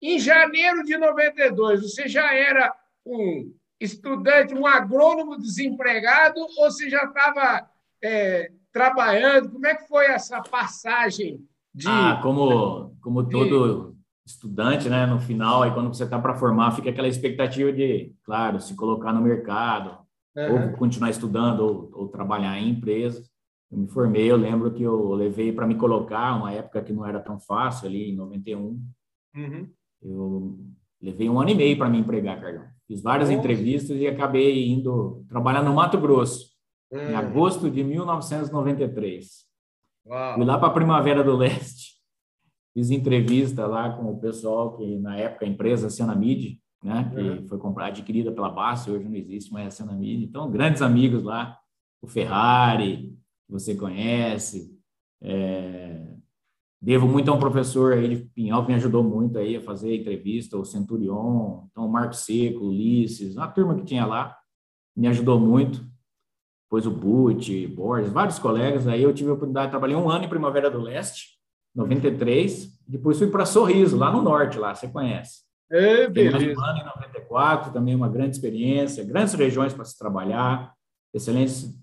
Em 0.00 0.18
janeiro 0.18 0.82
de 0.82 0.96
92, 0.96 1.82
você 1.82 2.08
já 2.08 2.34
era 2.34 2.74
um 3.04 3.54
estudante, 3.78 4.54
um 4.54 4.66
agrônomo 4.66 5.36
desempregado, 5.38 6.40
ou 6.40 6.48
você 6.54 6.88
já 6.88 7.04
estava 7.04 7.68
é, 8.02 8.50
trabalhando? 8.72 9.50
Como 9.50 9.66
é 9.66 9.74
que 9.74 9.86
foi 9.86 10.06
essa 10.06 10.40
passagem 10.40 11.46
de. 11.74 11.88
Ah, 11.88 12.20
como, 12.22 12.96
como 13.00 13.28
todo 13.28 13.96
estudante, 14.24 14.88
né? 14.88 15.06
No 15.06 15.18
final, 15.18 15.62
aí 15.62 15.72
quando 15.72 15.88
você 15.88 16.04
está 16.04 16.18
para 16.18 16.34
formar, 16.34 16.72
fica 16.72 16.90
aquela 16.90 17.08
expectativa 17.08 17.72
de, 17.72 18.14
claro, 18.24 18.60
se 18.60 18.74
colocar 18.74 19.12
no 19.12 19.20
mercado, 19.20 19.98
uhum. 20.36 20.70
ou 20.70 20.72
continuar 20.76 21.10
estudando, 21.10 21.60
ou, 21.60 21.90
ou 21.92 22.08
trabalhar 22.08 22.58
em 22.58 22.70
empresas. 22.70 23.30
Eu 23.70 23.78
me 23.78 23.88
formei, 23.88 24.30
eu 24.30 24.36
lembro 24.36 24.70
que 24.72 24.82
eu 24.82 25.12
levei 25.14 25.52
para 25.52 25.66
me 25.66 25.74
colocar, 25.74 26.36
uma 26.36 26.52
época 26.52 26.82
que 26.82 26.92
não 26.92 27.06
era 27.06 27.20
tão 27.20 27.40
fácil, 27.40 27.88
ali 27.88 28.10
em 28.10 28.16
91. 28.16 28.80
Uhum. 29.34 29.68
Eu 30.02 30.58
levei 31.00 31.28
um 31.28 31.40
ano 31.40 31.50
e 31.50 31.54
meio 31.54 31.78
para 31.78 31.88
me 31.88 31.98
empregar, 31.98 32.40
Carlão. 32.40 32.66
Fiz 32.86 33.02
várias 33.02 33.30
Nossa. 33.30 33.38
entrevistas 33.38 33.96
e 33.98 34.06
acabei 34.06 34.68
indo 34.68 35.24
trabalhar 35.28 35.62
no 35.62 35.74
Mato 35.74 35.98
Grosso, 35.98 36.50
uhum. 36.92 37.00
em 37.00 37.14
agosto 37.14 37.70
de 37.70 37.82
1993. 37.82 39.51
Uau. 40.06 40.34
Fui 40.34 40.44
lá 40.44 40.58
para 40.58 40.68
a 40.68 40.72
Primavera 40.72 41.22
do 41.22 41.36
Leste. 41.36 41.92
Fiz 42.74 42.90
entrevista 42.90 43.66
lá 43.66 43.90
com 43.90 44.10
o 44.10 44.18
pessoal 44.18 44.76
que, 44.76 44.98
na 44.98 45.16
época, 45.16 45.44
a 45.44 45.48
empresa 45.48 45.90
Senamid, 45.90 46.58
né, 46.82 47.10
que 47.14 47.20
uhum. 47.20 47.46
foi 47.46 47.58
comprada, 47.58 47.90
adquirida 47.90 48.32
pela 48.32 48.50
Bassi, 48.50 48.90
hoje 48.90 49.08
não 49.08 49.14
existe 49.14 49.52
mais 49.52 49.68
a 49.68 49.70
Senamid. 49.70 50.24
Então, 50.24 50.50
grandes 50.50 50.82
amigos 50.82 51.22
lá, 51.22 51.58
o 52.00 52.08
Ferrari, 52.08 53.14
que 53.46 53.52
você 53.52 53.74
conhece. 53.74 54.76
É, 55.20 56.14
devo 56.80 57.06
muito 57.06 57.30
a 57.30 57.34
um 57.34 57.38
professor 57.38 57.92
aí 57.92 58.16
de 58.16 58.24
Pinhal 58.30 58.62
que 58.62 58.72
me 58.72 58.74
ajudou 58.74 59.04
muito 59.04 59.38
aí 59.38 59.56
a 59.56 59.60
fazer 59.60 59.92
a 59.92 59.96
entrevista, 59.96 60.58
o 60.58 60.64
Centurion, 60.64 61.66
então 61.70 61.86
o 61.86 61.92
Marco 61.92 62.14
Seco, 62.14 62.64
Ulisses, 62.64 63.36
uma 63.36 63.46
turma 63.46 63.76
que 63.76 63.84
tinha 63.84 64.04
lá, 64.04 64.36
me 64.96 65.06
ajudou 65.06 65.38
muito. 65.38 65.86
Depois 66.72 66.86
o 66.86 66.90
Butch, 66.90 67.66
Borges, 67.68 68.10
vários 68.10 68.38
colegas. 68.38 68.88
Aí 68.88 69.02
eu 69.02 69.12
tive 69.12 69.28
a 69.28 69.34
oportunidade 69.34 69.66
de 69.66 69.72
trabalhar 69.72 69.98
um 69.98 70.08
ano 70.08 70.24
em 70.24 70.28
Primavera 70.28 70.70
do 70.70 70.80
Leste, 70.80 71.38
93. 71.74 72.80
Depois 72.88 73.18
fui 73.18 73.26
para 73.26 73.44
Sorriso, 73.44 73.98
lá 73.98 74.10
no 74.10 74.22
norte, 74.22 74.58
lá, 74.58 74.74
você 74.74 74.88
conhece. 74.88 75.42
É, 75.70 76.08
beleza. 76.08 76.58
Um 76.58 76.64
ano 76.64 76.78
em 76.78 76.84
94, 76.84 77.74
também 77.74 77.94
uma 77.94 78.08
grande 78.08 78.36
experiência, 78.36 79.04
grandes 79.04 79.34
regiões 79.34 79.74
para 79.74 79.84
se 79.84 79.98
trabalhar, 79.98 80.72
excelentes 81.12 81.78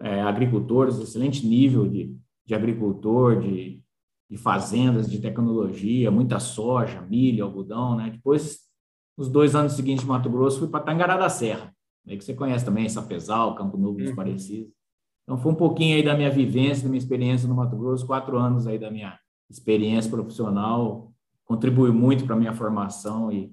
é, 0.00 0.20
agricultores, 0.22 0.98
excelente 0.98 1.46
nível 1.46 1.86
de, 1.86 2.12
de 2.44 2.52
agricultor, 2.52 3.38
de, 3.38 3.80
de 4.28 4.36
fazendas, 4.36 5.08
de 5.08 5.20
tecnologia, 5.20 6.10
muita 6.10 6.40
soja, 6.40 7.00
milho, 7.02 7.44
algodão, 7.44 7.94
né? 7.94 8.10
Depois, 8.10 8.58
nos 9.16 9.28
dois 9.28 9.54
anos 9.54 9.74
seguintes 9.74 10.02
de 10.02 10.08
Mato 10.08 10.28
Grosso, 10.28 10.58
fui 10.58 10.68
para 10.68 10.82
Tangará 10.82 11.16
da 11.16 11.28
Serra, 11.28 11.72
né? 12.06 12.16
que 12.16 12.24
você 12.24 12.34
conhece 12.34 12.64
também, 12.64 12.88
Sapezal, 12.88 13.54
Campo 13.54 13.76
Novo 13.76 13.98
dos 13.98 14.10
uhum. 14.10 14.16
Parecidos. 14.16 14.72
Então, 15.24 15.36
foi 15.36 15.52
um 15.52 15.56
pouquinho 15.56 15.96
aí 15.96 16.04
da 16.04 16.16
minha 16.16 16.30
vivência, 16.30 16.84
da 16.84 16.88
minha 16.88 16.98
experiência 16.98 17.48
no 17.48 17.54
Mato 17.54 17.76
Grosso, 17.76 18.06
quatro 18.06 18.38
anos 18.38 18.66
aí 18.66 18.78
da 18.78 18.90
minha 18.90 19.18
experiência 19.50 20.10
profissional, 20.10 21.12
contribuiu 21.44 21.92
muito 21.92 22.24
para 22.24 22.34
a 22.34 22.38
minha 22.38 22.52
formação 22.52 23.30
e, 23.32 23.52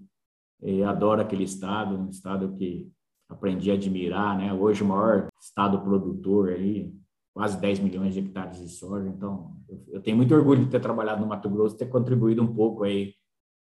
e 0.62 0.84
adoro 0.84 1.22
aquele 1.22 1.44
estado, 1.44 1.96
um 1.96 2.10
estado 2.10 2.54
que 2.56 2.92
aprendi 3.28 3.72
a 3.72 3.74
admirar, 3.74 4.38
né? 4.38 4.54
Hoje 4.54 4.84
o 4.84 4.88
maior 4.88 5.28
estado 5.42 5.82
produtor 5.82 6.50
aí, 6.50 6.94
quase 7.34 7.60
10 7.60 7.80
milhões 7.80 8.14
de 8.14 8.20
hectares 8.20 8.60
de 8.60 8.70
soja. 8.70 9.08
Então, 9.08 9.56
eu, 9.68 9.84
eu 9.94 10.02
tenho 10.02 10.16
muito 10.16 10.34
orgulho 10.34 10.64
de 10.64 10.70
ter 10.70 10.80
trabalhado 10.80 11.22
no 11.22 11.28
Mato 11.28 11.50
Grosso, 11.50 11.78
ter 11.78 11.90
contribuído 11.90 12.44
um 12.44 12.54
pouco 12.54 12.84
aí 12.84 13.16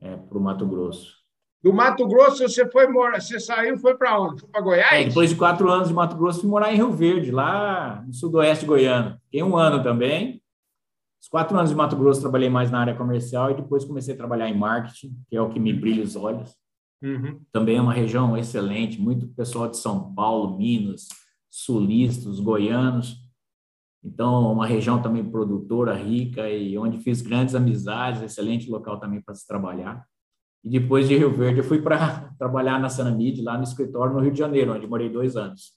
é, 0.00 0.16
para 0.16 0.38
o 0.38 0.40
Mato 0.40 0.66
Grosso. 0.66 1.19
Do 1.62 1.74
Mato 1.74 2.06
Grosso 2.06 2.38
você 2.38 2.68
foi 2.70 2.86
morar, 2.86 3.20
você 3.20 3.38
saiu, 3.38 3.76
foi 3.78 3.94
para 3.94 4.18
onde? 4.18 4.40
Foi 4.40 4.48
para 4.48 4.60
Goiás? 4.62 4.92
É, 4.92 5.04
depois 5.04 5.28
de 5.28 5.36
quatro 5.36 5.70
anos 5.70 5.88
de 5.88 5.94
Mato 5.94 6.16
Grosso, 6.16 6.40
fui 6.40 6.48
morar 6.48 6.72
em 6.72 6.76
Rio 6.76 6.90
Verde, 6.90 7.30
lá 7.30 8.02
no 8.06 8.14
sudoeste 8.14 8.64
goiano. 8.64 9.18
Fiquei 9.24 9.42
um 9.42 9.56
ano 9.56 9.82
também. 9.82 10.42
Os 11.20 11.28
quatro 11.28 11.56
anos 11.58 11.68
de 11.68 11.76
Mato 11.76 11.96
Grosso 11.96 12.22
trabalhei 12.22 12.48
mais 12.48 12.70
na 12.70 12.80
área 12.80 12.94
comercial 12.94 13.50
e 13.50 13.54
depois 13.54 13.84
comecei 13.84 14.14
a 14.14 14.16
trabalhar 14.16 14.48
em 14.48 14.56
marketing, 14.56 15.14
que 15.28 15.36
é 15.36 15.42
o 15.42 15.50
que 15.50 15.60
me 15.60 15.72
brilha 15.72 16.02
os 16.02 16.16
olhos. 16.16 16.56
Uhum. 17.02 17.40
Também 17.52 17.76
é 17.76 17.82
uma 17.82 17.92
região 17.92 18.36
excelente, 18.38 18.98
muito 18.98 19.28
pessoal 19.28 19.68
de 19.68 19.76
São 19.76 20.14
Paulo, 20.14 20.56
Minas, 20.56 21.08
sulistas, 21.50 22.40
goianos. 22.40 23.16
Então, 24.02 24.50
uma 24.50 24.66
região 24.66 25.02
também 25.02 25.22
produtora, 25.22 25.94
rica 25.94 26.48
e 26.48 26.78
onde 26.78 27.00
fiz 27.00 27.20
grandes 27.20 27.54
amizades, 27.54 28.22
excelente 28.22 28.70
local 28.70 28.98
também 28.98 29.20
para 29.20 29.34
se 29.34 29.46
trabalhar. 29.46 30.06
E 30.64 30.68
depois 30.68 31.08
de 31.08 31.16
Rio 31.16 31.32
Verde, 31.32 31.60
eu 31.60 31.64
fui 31.64 31.80
para 31.80 32.30
trabalhar 32.38 32.78
na 32.78 32.88
Sanamid, 32.88 33.42
lá 33.42 33.56
no 33.56 33.64
escritório 33.64 34.14
no 34.14 34.20
Rio 34.20 34.32
de 34.32 34.38
Janeiro, 34.38 34.72
onde 34.74 34.86
morei 34.86 35.08
dois 35.08 35.36
anos. 35.36 35.72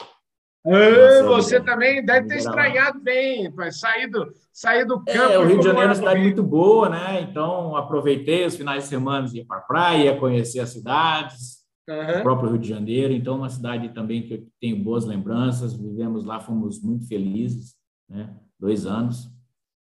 Ah, 0.66 1.24
você 1.26 1.60
também 1.60 2.04
deve 2.06 2.28
ter 2.28 2.38
estranhado 2.38 3.00
bem, 3.02 3.54
sair 3.72 4.08
do, 4.08 4.32
sair 4.52 4.86
do 4.86 4.98
campo. 5.04 5.12
É, 5.12 5.38
o 5.38 5.46
Rio 5.46 5.60
de 5.60 5.66
Janeiro 5.66 5.88
é 5.88 5.90
uma 5.90 5.96
cidade 5.96 6.22
muito 6.22 6.42
boa, 6.42 6.88
né? 6.88 7.22
Então, 7.22 7.76
aproveitei 7.76 8.46
os 8.46 8.56
finais 8.56 8.84
de 8.84 8.90
semana, 8.90 9.28
ia 9.34 9.46
para 9.46 9.58
a 9.58 9.62
praia, 9.62 10.18
conhecer 10.18 10.62
as 10.62 10.70
cidades, 10.70 11.58
uhum. 11.90 12.20
o 12.20 12.24
próprio 12.24 12.52
Rio 12.52 12.60
de 12.60 12.70
Janeiro. 12.70 13.14
Então, 13.14 13.36
uma 13.36 13.50
cidade 13.50 13.90
também 13.90 14.24
que 14.24 14.36
eu 14.36 14.48
tenho 14.62 14.82
boas 14.82 15.04
lembranças. 15.04 15.74
Vivemos 15.74 16.24
lá, 16.24 16.40
fomos 16.40 16.82
muito 16.82 17.06
felizes, 17.10 17.76
né? 18.10 18.34
Dois 18.58 18.86
anos. 18.86 19.30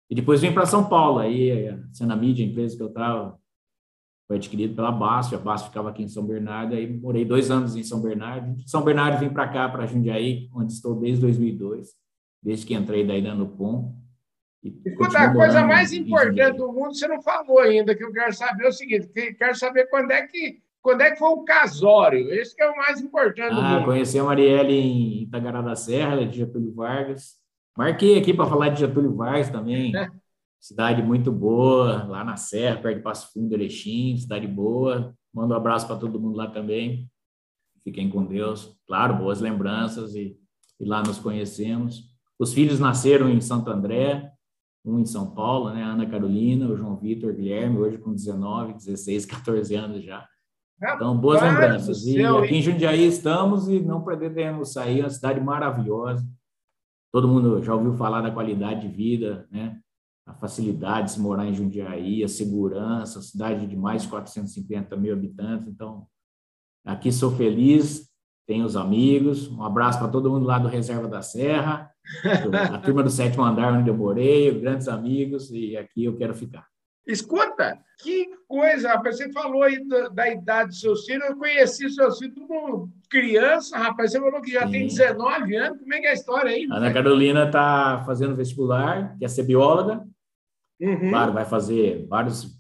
E 0.09 0.15
depois 0.15 0.39
vim 0.39 0.53
para 0.53 0.65
São 0.65 0.87
Paulo, 0.87 1.19
aí 1.19 1.67
a 1.67 1.79
Senamídia, 1.91 2.45
a 2.45 2.47
empresa 2.47 2.77
que 2.77 2.83
eu 2.83 2.87
estava, 2.87 3.37
foi 4.31 4.37
adquirido 4.37 4.73
pela 4.73 4.93
Basf, 4.93 5.35
a 5.35 5.37
Basf 5.37 5.67
ficava 5.67 5.89
aqui 5.89 6.03
em 6.03 6.07
São 6.07 6.25
Bernardo, 6.25 6.73
aí 6.73 6.87
morei 6.87 7.25
dois 7.25 7.51
anos 7.51 7.75
em 7.75 7.83
São 7.83 8.01
Bernardo. 8.01 8.55
De 8.55 8.69
São 8.69 8.81
Bernardo 8.81 9.19
vim 9.19 9.29
para 9.29 9.45
cá, 9.49 9.67
para 9.67 9.85
Jundiaí, 9.85 10.49
onde 10.55 10.71
estou 10.71 10.95
desde 10.95 11.19
2002, 11.19 11.89
desde 12.41 12.65
que 12.65 12.73
entrei 12.73 13.05
daí 13.05 13.21
da 13.21 13.35
Nupom. 13.35 13.93
Escuta, 14.63 15.19
a 15.19 15.33
coisa 15.33 15.65
mais 15.65 15.91
importante 15.91 16.55
do 16.55 16.71
mundo 16.71 16.95
você 16.95 17.09
não 17.09 17.21
falou 17.21 17.59
ainda, 17.59 17.93
que 17.93 18.05
eu 18.05 18.13
quero 18.13 18.31
saber 18.31 18.63
é 18.63 18.69
o 18.69 18.71
seguinte, 18.71 19.09
quero 19.37 19.53
saber 19.53 19.89
quando 19.89 20.11
é 20.11 20.25
que 20.25 20.61
quando 20.81 21.01
é 21.01 21.11
que 21.11 21.19
foi 21.19 21.29
o 21.29 21.43
casório? 21.43 22.33
Esse 22.33 22.55
que 22.55 22.63
é 22.63 22.69
o 22.69 22.75
mais 22.75 23.01
importante 23.01 23.53
do 23.53 23.59
ah, 23.59 23.79
mundo. 23.79 23.85
Conheci 23.85 24.17
a 24.17 24.23
Marielle 24.23 24.73
em 24.73 25.23
Itagará 25.23 25.61
da 25.61 25.75
Serra, 25.75 26.25
de 26.25 26.37
Getúlio 26.37 26.73
Vargas. 26.73 27.35
Marquei 27.77 28.17
aqui 28.17 28.33
para 28.33 28.47
falar 28.47 28.69
de 28.69 28.79
Getúlio 28.79 29.13
Vargas 29.13 29.49
também. 29.49 29.91
Cidade 30.61 31.01
muito 31.01 31.31
boa, 31.31 32.03
lá 32.03 32.23
na 32.23 32.37
Serra, 32.37 32.79
perto 32.79 32.97
de 32.97 33.01
Passo 33.01 33.33
Fundo, 33.33 33.51
Erechim, 33.53 34.15
cidade 34.15 34.45
boa. 34.45 35.15
Mando 35.33 35.55
um 35.55 35.57
abraço 35.57 35.87
para 35.87 35.95
todo 35.95 36.19
mundo 36.19 36.37
lá 36.37 36.47
também. 36.47 37.09
Fiquem 37.83 38.07
com 38.07 38.23
Deus. 38.23 38.77
Claro, 38.85 39.17
boas 39.17 39.41
lembranças 39.41 40.13
e, 40.13 40.37
e 40.79 40.85
lá 40.85 41.01
nos 41.01 41.17
conhecemos. 41.17 42.11
Os 42.37 42.53
filhos 42.53 42.79
nasceram 42.79 43.27
em 43.27 43.41
Santo 43.41 43.71
André, 43.71 44.31
um 44.85 44.99
em 44.99 45.05
São 45.05 45.33
Paulo, 45.33 45.71
né? 45.71 45.81
Ana 45.81 46.05
Carolina, 46.05 46.67
o 46.67 46.77
João 46.77 46.95
Vitor, 46.95 47.33
Guilherme, 47.33 47.79
hoje 47.79 47.97
com 47.97 48.13
19, 48.13 48.73
16, 48.73 49.25
14 49.25 49.75
anos 49.75 50.03
já. 50.03 50.27
Então, 50.95 51.17
boas 51.17 51.41
lembranças. 51.41 52.05
E 52.05 52.23
aqui 52.23 52.55
em 52.55 52.61
Jundiaí 52.61 53.05
estamos 53.05 53.67
e 53.67 53.79
não 53.79 54.03
pretendemos 54.03 54.73
sair, 54.73 54.99
é 54.99 55.03
uma 55.03 55.09
cidade 55.09 55.39
maravilhosa. 55.39 56.23
Todo 57.11 57.27
mundo 57.27 57.63
já 57.63 57.73
ouviu 57.73 57.93
falar 57.93 58.21
da 58.21 58.31
qualidade 58.31 58.81
de 58.81 58.87
vida, 58.87 59.47
né? 59.51 59.79
A 60.31 60.33
facilidade 60.33 61.07
de 61.07 61.11
se 61.11 61.19
morar 61.19 61.45
em 61.45 61.53
Jundiaí, 61.53 62.23
a 62.23 62.27
segurança, 62.27 63.21
cidade 63.21 63.67
de 63.67 63.75
mais 63.75 64.03
de 64.03 64.07
450 64.07 64.95
mil 64.95 65.13
habitantes. 65.13 65.67
Então, 65.67 66.07
aqui 66.85 67.11
sou 67.11 67.35
feliz, 67.35 68.09
tenho 68.47 68.65
os 68.65 68.77
amigos. 68.77 69.49
Um 69.49 69.63
abraço 69.63 69.99
para 69.99 70.07
todo 70.07 70.29
mundo 70.31 70.45
lá 70.45 70.57
do 70.57 70.69
Reserva 70.69 71.07
da 71.07 71.21
Serra, 71.21 71.91
a 72.73 72.77
turma 72.79 73.03
do 73.03 73.09
sétimo 73.09 73.43
andar 73.43 73.73
onde 73.73 73.89
eu 73.89 73.97
morei, 73.97 74.57
grandes 74.57 74.87
amigos, 74.87 75.51
e 75.51 75.75
aqui 75.75 76.05
eu 76.05 76.15
quero 76.15 76.33
ficar. 76.33 76.65
Escuta, 77.05 77.77
que 78.01 78.29
coisa, 78.47 78.89
rapaz. 78.89 79.17
Você 79.17 79.31
falou 79.33 79.63
aí 79.63 79.85
da, 79.85 80.07
da 80.09 80.29
idade 80.29 80.69
do 80.69 80.75
seu 80.75 80.95
filho. 80.95 81.23
Eu 81.23 81.35
conheci 81.35 81.89
seu 81.89 82.11
filho 82.13 82.33
como 82.47 82.89
criança, 83.09 83.77
rapaz. 83.77 84.11
Você 84.11 84.19
falou 84.19 84.39
que 84.39 84.51
já 84.51 84.65
Sim. 84.65 84.71
tem 84.71 84.87
19 84.87 85.55
anos. 85.55 85.79
Como 85.79 85.93
é 85.93 85.99
que 85.99 86.07
é 86.07 86.11
a 86.11 86.13
história 86.13 86.51
aí? 86.51 86.67
Ana 86.71 86.93
Carolina 86.93 87.47
está 87.47 88.03
fazendo 88.05 88.35
vestibular, 88.35 89.17
quer 89.19 89.29
ser 89.29 89.43
bióloga. 89.43 90.05
Uhum. 90.81 91.09
Claro, 91.11 91.31
vai 91.31 91.45
fazer 91.45 92.07
vários 92.07 92.59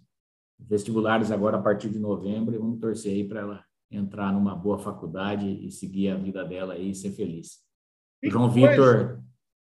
vestibulares 0.59 1.31
agora 1.31 1.57
a 1.57 1.61
partir 1.61 1.89
de 1.89 1.97
novembro 1.97 2.53
e 2.53 2.57
vamos 2.59 2.79
torcer 2.79 3.13
aí 3.13 3.27
para 3.27 3.39
ela 3.39 3.65
entrar 3.89 4.31
numa 4.31 4.55
boa 4.55 4.77
faculdade 4.77 5.47
e 5.47 5.71
seguir 5.71 6.09
a 6.09 6.15
vida 6.15 6.45
dela 6.45 6.75
aí 6.75 6.91
e 6.91 6.95
ser 6.95 7.11
feliz. 7.11 7.63
o 8.23 8.29
João 8.29 8.49
Vitor 8.49 9.19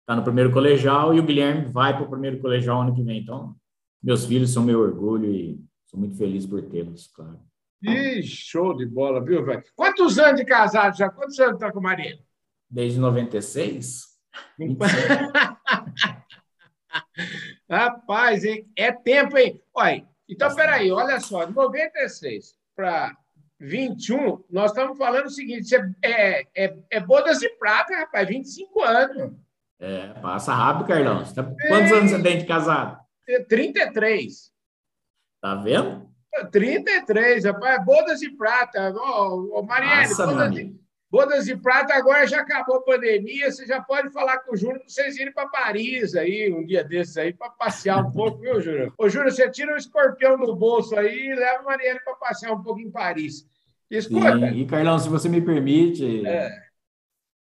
está 0.00 0.14
no 0.14 0.22
primeiro 0.22 0.52
colegial 0.52 1.14
e 1.14 1.18
o 1.18 1.22
Guilherme 1.24 1.72
vai 1.72 1.96
para 1.96 2.04
o 2.04 2.10
primeiro 2.10 2.38
colegial 2.40 2.82
ano 2.82 2.94
que 2.94 3.02
vem. 3.02 3.20
Então, 3.20 3.56
meus 4.02 4.26
filhos 4.26 4.50
são 4.50 4.62
meu 4.62 4.80
orgulho 4.80 5.32
e 5.32 5.58
sou 5.86 5.98
muito 5.98 6.16
feliz 6.16 6.44
por 6.44 6.60
tê-los, 6.62 7.08
claro. 7.08 7.40
Ih, 7.82 8.22
show 8.22 8.76
de 8.76 8.84
bola, 8.86 9.24
viu, 9.24 9.44
velho? 9.44 9.64
Quantos 9.74 10.18
anos 10.18 10.38
de 10.38 10.44
casado 10.44 10.96
já? 10.96 11.08
Quantos 11.08 11.38
anos 11.40 11.54
está 11.54 11.72
com 11.72 11.78
a 11.80 11.82
Maria? 11.82 12.18
Desde 12.70 13.00
96. 13.00 14.12
Rapaz, 17.72 18.44
hein? 18.44 18.70
é 18.76 18.92
tempo, 18.92 19.38
hein? 19.38 19.58
Olha, 19.74 20.06
então, 20.28 20.54
peraí, 20.54 20.92
olha 20.92 21.18
só, 21.20 21.46
de 21.46 21.54
96 21.54 22.54
para 22.76 23.16
21, 23.58 24.44
nós 24.50 24.72
estamos 24.72 24.98
falando 24.98 25.24
o 25.26 25.30
seguinte: 25.30 25.74
é, 26.02 26.46
é, 26.54 26.76
é 26.90 27.00
bodas 27.00 27.38
de 27.38 27.48
prata, 27.56 27.96
rapaz, 27.96 28.28
25 28.28 28.82
anos. 28.82 29.32
É, 29.80 30.08
passa 30.20 30.52
rápido, 30.52 30.86
Carlão. 30.86 31.24
Tá... 31.24 31.44
Quantos 31.44 31.90
é, 31.90 31.94
anos 31.96 32.10
você 32.10 32.22
tem 32.22 32.38
de 32.38 32.46
casado? 32.46 33.00
33. 33.48 34.52
Tá 35.40 35.54
vendo? 35.54 36.12
33, 36.50 37.44
rapaz, 37.46 37.84
bodas 37.84 38.20
de 38.20 38.30
prata. 38.36 38.92
Ô, 38.94 39.60
ô 39.60 39.62
Marielle, 39.62 40.08
Nossa, 40.08 40.26
bodas, 40.26 40.52
de, 40.52 40.78
bodas 41.12 41.44
de 41.44 41.54
prata 41.54 41.92
agora 41.92 42.26
já 42.26 42.40
acabou 42.40 42.76
a 42.76 42.82
pandemia, 42.82 43.52
você 43.52 43.66
já 43.66 43.82
pode 43.82 44.10
falar 44.10 44.38
com 44.38 44.54
o 44.54 44.56
Júnior 44.56 44.78
para 44.78 44.88
vocês 44.88 45.18
irem 45.18 45.30
para 45.30 45.46
Paris 45.46 46.14
aí, 46.16 46.50
um 46.50 46.64
dia 46.64 46.82
desses 46.82 47.18
aí, 47.18 47.34
para 47.34 47.50
passear 47.50 48.02
um 48.02 48.10
pouco, 48.10 48.38
viu, 48.38 48.58
Júnior? 48.62 48.94
Ô, 48.96 49.10
Júnior, 49.10 49.30
você 49.30 49.50
tira 49.50 49.74
o 49.74 49.76
escorpião 49.76 50.38
do 50.38 50.56
bolso 50.56 50.96
aí 50.96 51.26
e 51.26 51.34
leva 51.34 51.58
a 51.58 51.62
Marielle 51.64 52.00
para 52.02 52.14
passear 52.14 52.54
um 52.54 52.62
pouco 52.62 52.80
em 52.80 52.90
Paris. 52.90 53.46
Escuta. 53.90 54.38
Sim. 54.38 54.46
E, 54.54 54.64
Carlão, 54.64 54.98
se 54.98 55.10
você 55.10 55.28
me 55.28 55.42
permite, 55.42 56.26
é. 56.26 56.50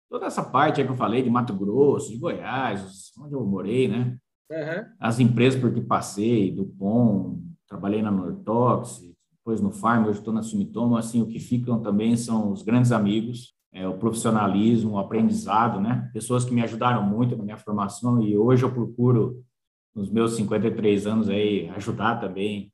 toda 0.10 0.25
essa 0.25 0.43
parte 0.43 0.82
aí 0.82 0.86
que 0.86 0.91
eu 0.91 0.98
falei 0.98 1.22
de 1.22 1.29
Mato 1.29 1.53
Grosso, 1.53 2.12
de 2.12 2.17
Goiás, 2.17 3.13
onde 3.17 3.34
eu 3.34 3.46
morei, 3.46 3.88
né? 3.88 4.17
Uhum. 4.51 4.86
As 5.00 5.22
empresas 5.22 5.58
por 5.58 5.74
que 5.74 5.79
passei, 5.79 6.51
do 6.51 6.65
POM, 6.65 7.41
trabalhei 7.65 8.01
na 8.01 8.12
Nortox, 8.12 9.12
depois 9.43 9.59
no 9.59 9.73
Farm, 9.73 10.05
hoje 10.05 10.19
estou 10.19 10.33
na 10.33 10.41
Sumitomo, 10.41 10.95
assim, 10.95 11.21
o 11.21 11.27
que 11.27 11.38
ficam 11.38 11.81
também 11.81 12.15
são 12.15 12.53
os 12.53 12.63
grandes 12.63 12.93
amigos, 12.93 13.53
é, 13.73 13.85
o 13.85 13.97
profissionalismo, 13.97 14.91
o 14.91 14.97
aprendizado, 14.97 15.81
né? 15.81 16.09
Pessoas 16.13 16.45
que 16.45 16.53
me 16.53 16.62
ajudaram 16.62 17.03
muito 17.03 17.35
na 17.35 17.43
minha 17.43 17.57
formação 17.57 18.21
e 18.21 18.38
hoje 18.38 18.63
eu 18.63 18.71
procuro, 18.71 19.43
nos 19.93 20.09
meus 20.09 20.38
53 20.38 21.05
anos 21.05 21.27
aí, 21.27 21.67
ajudar 21.71 22.21
também 22.21 22.71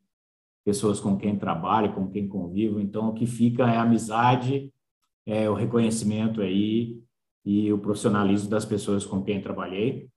pessoas 0.64 1.00
com 1.00 1.18
quem 1.18 1.40
trabalho, 1.40 1.96
com 1.96 2.08
quem 2.08 2.28
convivo. 2.28 2.80
Então, 2.80 3.10
o 3.10 3.14
que 3.16 3.26
fica 3.26 3.64
é 3.64 3.78
a 3.78 3.82
amizade, 3.82 4.72
é 5.26 5.50
o 5.50 5.56
reconhecimento 5.56 6.40
aí 6.40 7.02
e 7.44 7.74
o 7.74 7.80
profissionalismo 7.80 8.48
das 8.48 8.64
pessoas 8.64 9.08
com 9.08 9.24
quem 9.24 9.42
trabalhei. 9.42 10.08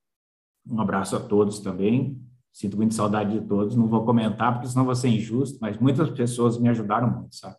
Um 0.69 0.83
abraço 0.83 1.17
a 1.17 1.21
todos 1.21 1.61
também. 1.61 2.21
Sinto 2.53 2.77
muita 2.77 2.95
saudade 2.95 3.39
de 3.39 3.47
todos. 3.47 3.75
Não 3.75 3.87
vou 3.87 4.05
comentar, 4.05 4.53
porque 4.53 4.69
senão 4.69 4.85
vou 4.85 4.95
ser 4.95 5.09
injusto, 5.09 5.59
mas 5.61 5.79
muitas 5.79 6.11
pessoas 6.11 6.59
me 6.59 6.69
ajudaram 6.69 7.11
muito, 7.11 7.35
sabe? 7.35 7.57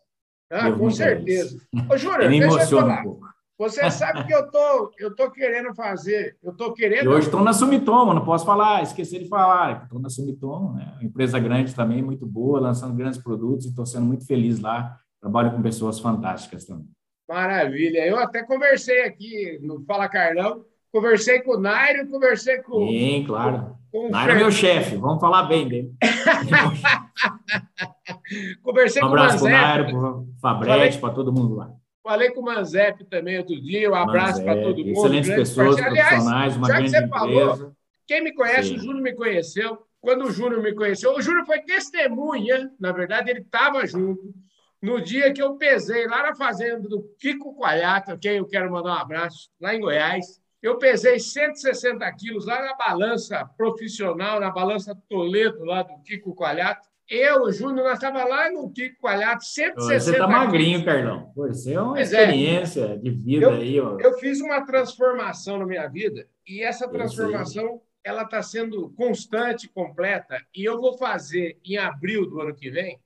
Ah, 0.50 0.70
com 0.70 0.90
certeza. 0.90 1.58
Ô, 1.90 1.96
Júnior, 1.96 2.30
me 2.30 2.40
emociona 2.40 3.00
um 3.00 3.02
pouco. 3.02 3.34
Você 3.56 3.88
sabe 3.88 4.24
que 4.26 4.34
eu 4.34 4.50
tô, 4.50 4.90
eu 4.98 5.14
tô 5.14 5.30
querendo 5.30 5.72
fazer, 5.74 6.36
eu 6.42 6.52
tô 6.56 6.72
querendo. 6.72 7.04
E 7.04 7.08
hoje 7.08 7.26
estou 7.26 7.40
na 7.40 7.52
Sumitomo, 7.52 8.12
não 8.12 8.24
posso 8.24 8.44
falar, 8.44 8.82
esqueci 8.82 9.18
de 9.18 9.28
falar. 9.28 9.84
Estou 9.84 10.00
na 10.00 10.08
Sumitomo, 10.08 10.74
né? 10.74 10.92
Uma 10.94 11.04
empresa 11.04 11.38
grande 11.38 11.72
também, 11.72 12.02
muito 12.02 12.26
boa, 12.26 12.58
lançando 12.58 12.94
grandes 12.94 13.18
produtos 13.18 13.66
e 13.66 13.68
estou 13.68 13.86
sendo 13.86 14.06
muito 14.06 14.26
feliz 14.26 14.58
lá. 14.58 14.98
Trabalho 15.20 15.52
com 15.52 15.62
pessoas 15.62 16.00
fantásticas 16.00 16.64
também. 16.64 16.88
Maravilha. 17.28 18.04
Eu 18.04 18.18
até 18.18 18.42
conversei 18.42 19.02
aqui 19.04 19.58
no 19.62 19.84
Fala 19.84 20.08
Carlão, 20.08 20.64
conversei 20.92 21.40
com 21.40 21.52
o 21.52 21.60
Nairo, 21.60 22.08
conversei 22.08 22.58
com. 22.58 22.88
Sim, 22.88 23.24
claro. 23.24 23.76
Com 23.94 24.08
Nairo 24.08 24.32
é 24.32 24.34
meu 24.34 24.50
chefe, 24.50 24.96
vamos 24.96 25.20
falar 25.20 25.44
bem 25.44 25.68
dele. 25.68 25.94
conversei 28.60 29.00
um 29.00 29.06
com 29.06 29.12
o 29.12 29.16
abraço 29.16 29.38
para 29.38 29.46
o 29.46 29.50
Nairo, 29.50 29.84
para 29.84 29.94
o 29.94 30.26
Fabrete, 30.42 30.98
para 30.98 31.14
todo 31.14 31.32
mundo 31.32 31.54
lá. 31.54 31.70
Falei 32.02 32.32
com 32.32 32.40
o 32.40 32.44
Manzep 32.44 33.04
também 33.04 33.38
outro 33.38 33.54
dia. 33.62 33.88
Um 33.88 33.94
abraço 33.94 34.42
para 34.42 34.60
todo 34.60 34.78
mundo. 34.78 34.90
Excelentes 34.90 35.32
pessoas, 35.32 35.80
profissionais, 35.80 36.56
uma 36.56 36.66
grande 36.66 36.88
empresa. 36.88 37.08
Falou, 37.08 37.72
quem 38.04 38.24
me 38.24 38.34
conhece, 38.34 38.70
Sim. 38.70 38.74
o 38.74 38.78
Júnior 38.80 39.00
me 39.00 39.12
conheceu. 39.12 39.78
Quando 40.00 40.24
o 40.24 40.32
Júnior 40.32 40.60
me 40.60 40.74
conheceu, 40.74 41.14
o 41.14 41.22
Júnior 41.22 41.46
foi 41.46 41.60
testemunha, 41.60 42.72
na 42.80 42.90
verdade, 42.90 43.30
ele 43.30 43.42
estava 43.42 43.86
junto. 43.86 44.34
No 44.82 45.00
dia 45.00 45.32
que 45.32 45.40
eu 45.40 45.54
pesei 45.54 46.08
lá 46.08 46.24
na 46.24 46.34
fazenda 46.34 46.88
do 46.88 47.00
Kiko 47.20 47.54
Coalhata, 47.54 48.18
quem 48.20 48.38
eu 48.38 48.44
quero 48.44 48.72
mandar 48.72 48.90
um 48.90 48.98
abraço, 48.98 49.50
lá 49.60 49.72
em 49.72 49.80
Goiás, 49.80 50.42
eu 50.66 50.78
pesei 50.78 51.20
160 51.20 52.10
quilos 52.12 52.46
lá 52.46 52.62
na 52.62 52.74
balança 52.74 53.44
profissional, 53.56 54.40
na 54.40 54.50
balança 54.50 54.98
Toledo, 55.10 55.62
lá 55.62 55.82
do 55.82 55.98
Kiko 56.02 56.34
Coalhata. 56.34 56.88
Eu, 57.06 57.52
Júnior, 57.52 57.84
nós 57.84 57.98
estávamos 57.98 58.30
lá 58.30 58.50
no 58.50 58.70
Kiko 58.72 58.98
Coalhado, 58.98 59.44
160 59.44 60.00
Você 60.00 60.10
está 60.12 60.26
magrinho, 60.26 60.82
Carlão. 60.82 61.30
Você 61.36 61.74
é 61.74 61.80
uma 61.80 61.92
pois 61.92 62.14
é. 62.14 62.22
experiência 62.22 62.84
é. 62.84 62.96
de 62.96 63.10
vida 63.10 63.44
eu, 63.44 63.50
aí. 63.50 63.78
Ó. 63.78 63.98
Eu 64.00 64.14
fiz 64.14 64.40
uma 64.40 64.64
transformação 64.64 65.58
na 65.58 65.66
minha 65.66 65.86
vida 65.86 66.26
e 66.48 66.62
essa 66.62 66.88
transformação 66.88 67.82
ela 68.02 68.22
está 68.22 68.42
sendo 68.42 68.88
constante, 68.96 69.68
completa. 69.68 70.40
E 70.54 70.64
eu 70.64 70.80
vou 70.80 70.96
fazer, 70.96 71.58
em 71.64 71.76
abril 71.76 72.24
do 72.24 72.40
ano 72.40 72.54
que 72.54 72.70
vem, 72.70 72.98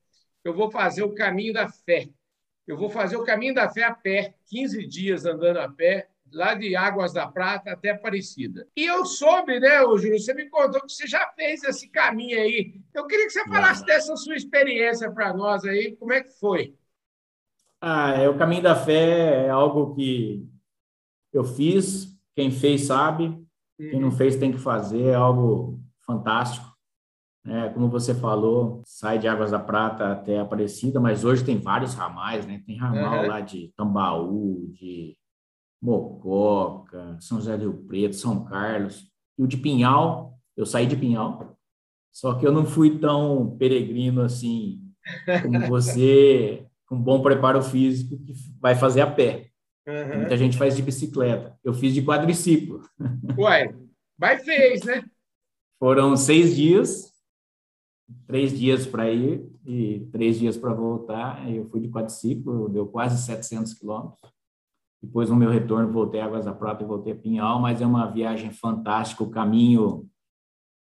eu 0.45 0.53
vou 0.53 0.71
fazer 0.71 1.03
o 1.03 1.13
caminho 1.13 1.53
da 1.53 1.67
fé. 1.67 2.07
Eu 2.65 2.77
vou 2.77 2.89
fazer 2.89 3.17
o 3.17 3.23
caminho 3.23 3.53
da 3.53 3.67
fé 3.67 3.83
a 3.83 3.93
pé, 3.93 4.35
15 4.47 4.87
dias 4.87 5.25
andando 5.25 5.57
a 5.57 5.67
pé, 5.67 6.08
lá 6.33 6.53
de 6.53 6.75
Águas 6.75 7.13
da 7.13 7.27
Prata 7.27 7.71
até 7.71 7.91
Aparecida. 7.91 8.67
E 8.75 8.85
eu 8.85 9.05
soube, 9.05 9.59
né, 9.59 9.79
Júlio, 9.81 10.19
você 10.19 10.33
me 10.33 10.49
contou 10.49 10.81
que 10.81 10.91
você 10.91 11.07
já 11.07 11.27
fez 11.35 11.63
esse 11.63 11.89
caminho 11.89 12.37
aí. 12.39 12.73
Eu 12.93 13.05
queria 13.07 13.25
que 13.25 13.31
você 13.31 13.45
falasse 13.47 13.85
dessa 13.85 14.15
sua 14.15 14.35
experiência 14.35 15.11
para 15.11 15.33
nós 15.33 15.63
aí, 15.65 15.95
como 15.95 16.13
é 16.13 16.21
que 16.21 16.31
foi? 16.39 16.75
Ah, 17.81 18.11
é, 18.11 18.27
o 18.27 18.37
caminho 18.37 18.61
da 18.61 18.75
fé 18.75 19.45
é 19.45 19.49
algo 19.49 19.95
que 19.95 20.45
eu 21.31 21.43
fiz, 21.43 22.07
quem 22.35 22.51
fez 22.51 22.85
sabe, 22.87 23.41
quem 23.77 23.99
não 23.99 24.09
uhum. 24.09 24.15
fez 24.15 24.35
tem 24.35 24.51
que 24.51 24.57
fazer, 24.57 25.03
é 25.07 25.15
algo 25.15 25.79
fantástico. 26.05 26.67
É, 27.45 27.69
como 27.69 27.89
você 27.89 28.13
falou, 28.13 28.81
sai 28.85 29.17
de 29.17 29.27
Águas 29.27 29.51
da 29.51 29.59
Prata 29.59 30.11
até 30.11 30.39
Aparecida, 30.39 30.99
mas 30.99 31.23
hoje 31.23 31.43
tem 31.43 31.57
vários 31.57 31.93
ramais, 31.93 32.45
né? 32.45 32.61
Tem 32.65 32.77
ramal 32.77 33.21
uhum. 33.21 33.27
lá 33.27 33.39
de 33.39 33.73
Tambaú, 33.77 34.67
de 34.73 35.17
Mococa, 35.81 37.17
São 37.19 37.37
José 37.37 37.57
do 37.57 37.71
Rio 37.71 37.83
Preto, 37.85 38.15
São 38.15 38.43
Carlos. 38.45 39.07
E 39.37 39.43
o 39.43 39.47
de 39.47 39.57
Pinhal, 39.57 40.37
eu 40.55 40.65
saí 40.65 40.85
de 40.85 40.97
Pinhal, 40.97 41.57
só 42.11 42.33
que 42.33 42.45
eu 42.45 42.51
não 42.51 42.65
fui 42.65 42.99
tão 42.99 43.55
peregrino 43.57 44.21
assim 44.21 44.81
como 45.41 45.59
você, 45.67 46.65
com 46.85 47.01
bom 47.01 47.21
preparo 47.21 47.61
físico, 47.61 48.17
que 48.17 48.33
vai 48.59 48.75
fazer 48.75 49.01
a 49.01 49.09
pé. 49.09 49.49
Uhum. 49.87 50.19
Muita 50.19 50.37
gente 50.37 50.57
faz 50.57 50.75
de 50.75 50.81
bicicleta. 50.81 51.57
Eu 51.63 51.73
fiz 51.73 51.93
de 51.93 52.03
quadriciclo. 52.03 52.81
Uai, 53.37 53.73
vai 54.17 54.37
fez, 54.37 54.83
né? 54.83 55.03
Foram 55.79 56.17
seis 56.17 56.55
dias, 56.55 57.13
três 58.27 58.57
dias 58.57 58.85
para 58.85 59.09
ir 59.09 59.49
e 59.65 60.07
três 60.11 60.37
dias 60.37 60.57
para 60.57 60.73
voltar. 60.73 61.49
Eu 61.49 61.65
fui 61.69 61.79
de 61.79 61.87
quadriciclo, 61.87 62.69
deu 62.69 62.85
quase 62.85 63.23
700 63.23 63.73
quilômetros. 63.73 64.19
Depois, 65.01 65.29
no 65.29 65.35
meu 65.35 65.49
retorno, 65.49 65.91
voltei 65.91 66.19
a 66.19 66.25
Águas 66.25 66.45
da 66.45 66.53
Prata 66.53 66.83
e 66.83 66.87
voltei 66.87 67.13
a 67.13 67.15
Pinhal, 67.15 67.59
mas 67.59 67.81
é 67.81 67.85
uma 67.85 68.05
viagem 68.05 68.51
fantástica, 68.51 69.23
o 69.23 69.29
caminho, 69.29 70.07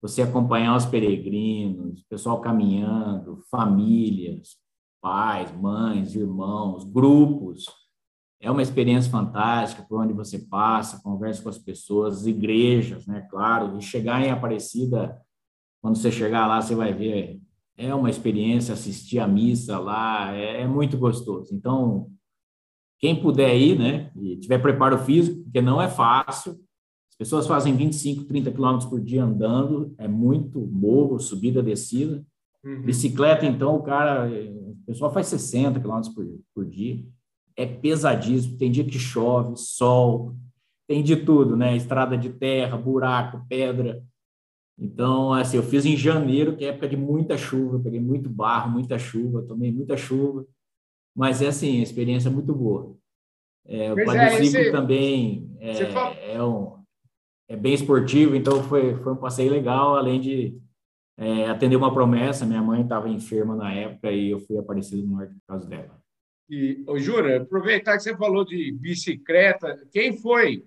você 0.00 0.22
acompanhar 0.22 0.76
os 0.76 0.86
peregrinos, 0.86 2.02
pessoal 2.08 2.40
caminhando, 2.40 3.42
famílias, 3.50 4.56
pais, 5.00 5.52
mães, 5.52 6.14
irmãos, 6.14 6.84
grupos. 6.84 7.66
É 8.40 8.50
uma 8.50 8.62
experiência 8.62 9.10
fantástica 9.10 9.82
por 9.88 10.00
onde 10.00 10.12
você 10.12 10.38
passa, 10.38 11.02
conversa 11.02 11.42
com 11.42 11.48
as 11.48 11.58
pessoas, 11.58 12.26
igrejas, 12.26 13.06
né? 13.06 13.26
Claro, 13.30 13.76
e 13.78 13.82
chegar 13.82 14.22
em 14.22 14.30
Aparecida, 14.30 15.18
quando 15.82 15.96
você 15.96 16.10
chegar 16.10 16.46
lá, 16.46 16.60
você 16.60 16.74
vai 16.74 16.92
ver, 16.92 17.40
é 17.76 17.94
uma 17.94 18.10
experiência 18.10 18.74
assistir 18.74 19.18
a 19.18 19.28
missa 19.28 19.78
lá, 19.78 20.34
é, 20.34 20.62
é 20.62 20.66
muito 20.66 20.98
gostoso. 20.98 21.54
Então, 21.54 22.10
quem 22.98 23.20
puder 23.20 23.54
ir, 23.56 23.78
né, 23.78 24.10
e 24.16 24.36
tiver 24.36 24.58
preparo 24.58 24.98
físico, 24.98 25.42
porque 25.42 25.60
não 25.60 25.80
é 25.80 25.88
fácil. 25.88 26.52
As 27.10 27.16
pessoas 27.16 27.46
fazem 27.46 27.74
25, 27.74 28.24
30 28.24 28.50
quilômetros 28.50 28.88
por 28.88 29.00
dia 29.00 29.24
andando, 29.24 29.94
é 29.98 30.06
muito 30.06 30.60
morro, 30.60 31.18
subida, 31.18 31.62
descida. 31.62 32.24
Uhum. 32.64 32.82
Bicicleta, 32.82 33.46
então, 33.46 33.76
o 33.76 33.82
cara, 33.82 34.28
o 34.28 34.76
pessoal 34.86 35.12
faz 35.12 35.28
60 35.28 35.80
quilômetros 35.80 36.14
por, 36.14 36.26
por 36.54 36.64
dia. 36.64 37.04
É 37.56 37.64
pesadíssimo. 37.64 38.58
Tem 38.58 38.70
dia 38.70 38.84
que 38.84 38.98
chove, 38.98 39.56
sol, 39.56 40.34
tem 40.86 41.02
de 41.02 41.16
tudo, 41.16 41.56
né? 41.56 41.76
Estrada 41.76 42.16
de 42.18 42.30
terra, 42.30 42.76
buraco, 42.76 43.46
pedra. 43.48 44.02
Então, 44.78 45.32
assim, 45.32 45.56
eu 45.56 45.62
fiz 45.62 45.86
em 45.86 45.96
janeiro, 45.96 46.56
que 46.56 46.64
é 46.64 46.68
época 46.68 46.88
de 46.88 46.96
muita 46.96 47.38
chuva, 47.38 47.78
peguei 47.78 48.00
muito 48.00 48.28
barro, 48.28 48.70
muita 48.70 48.98
chuva, 48.98 49.42
tomei 49.42 49.72
muita 49.72 49.96
chuva. 49.96 50.44
Mas 51.16 51.40
é 51.40 51.46
assim, 51.46 51.80
a 51.80 51.82
experiência 51.82 52.28
é 52.28 52.32
muito 52.32 52.54
boa. 52.54 52.94
É, 53.64 53.90
o 53.90 53.96
quadriciclo 53.96 54.68
é, 54.68 54.70
também 54.70 55.50
é, 55.58 56.34
é, 56.34 56.42
um, 56.42 56.76
é 57.48 57.56
bem 57.56 57.72
esportivo, 57.72 58.36
então 58.36 58.62
foi, 58.62 58.94
foi 58.96 59.14
um 59.14 59.16
passeio 59.16 59.50
legal, 59.50 59.96
além 59.96 60.20
de 60.20 60.60
é, 61.16 61.48
atender 61.48 61.74
uma 61.74 61.92
promessa. 61.92 62.44
Minha 62.44 62.62
mãe 62.62 62.82
estava 62.82 63.08
enferma 63.08 63.56
na 63.56 63.72
época 63.72 64.12
e 64.12 64.30
eu 64.30 64.38
fui 64.40 64.58
aparecido 64.58 65.06
no 65.06 65.16
norte 65.16 65.32
por 65.32 65.46
causa 65.48 65.66
dela. 65.66 65.98
E, 66.48 66.84
ô, 66.86 66.98
Júnior, 66.98 67.40
aproveitar 67.40 67.96
que 67.96 68.02
você 68.02 68.16
falou 68.16 68.44
de 68.44 68.70
bicicleta, 68.72 69.84
quem 69.90 70.16
foi? 70.16 70.64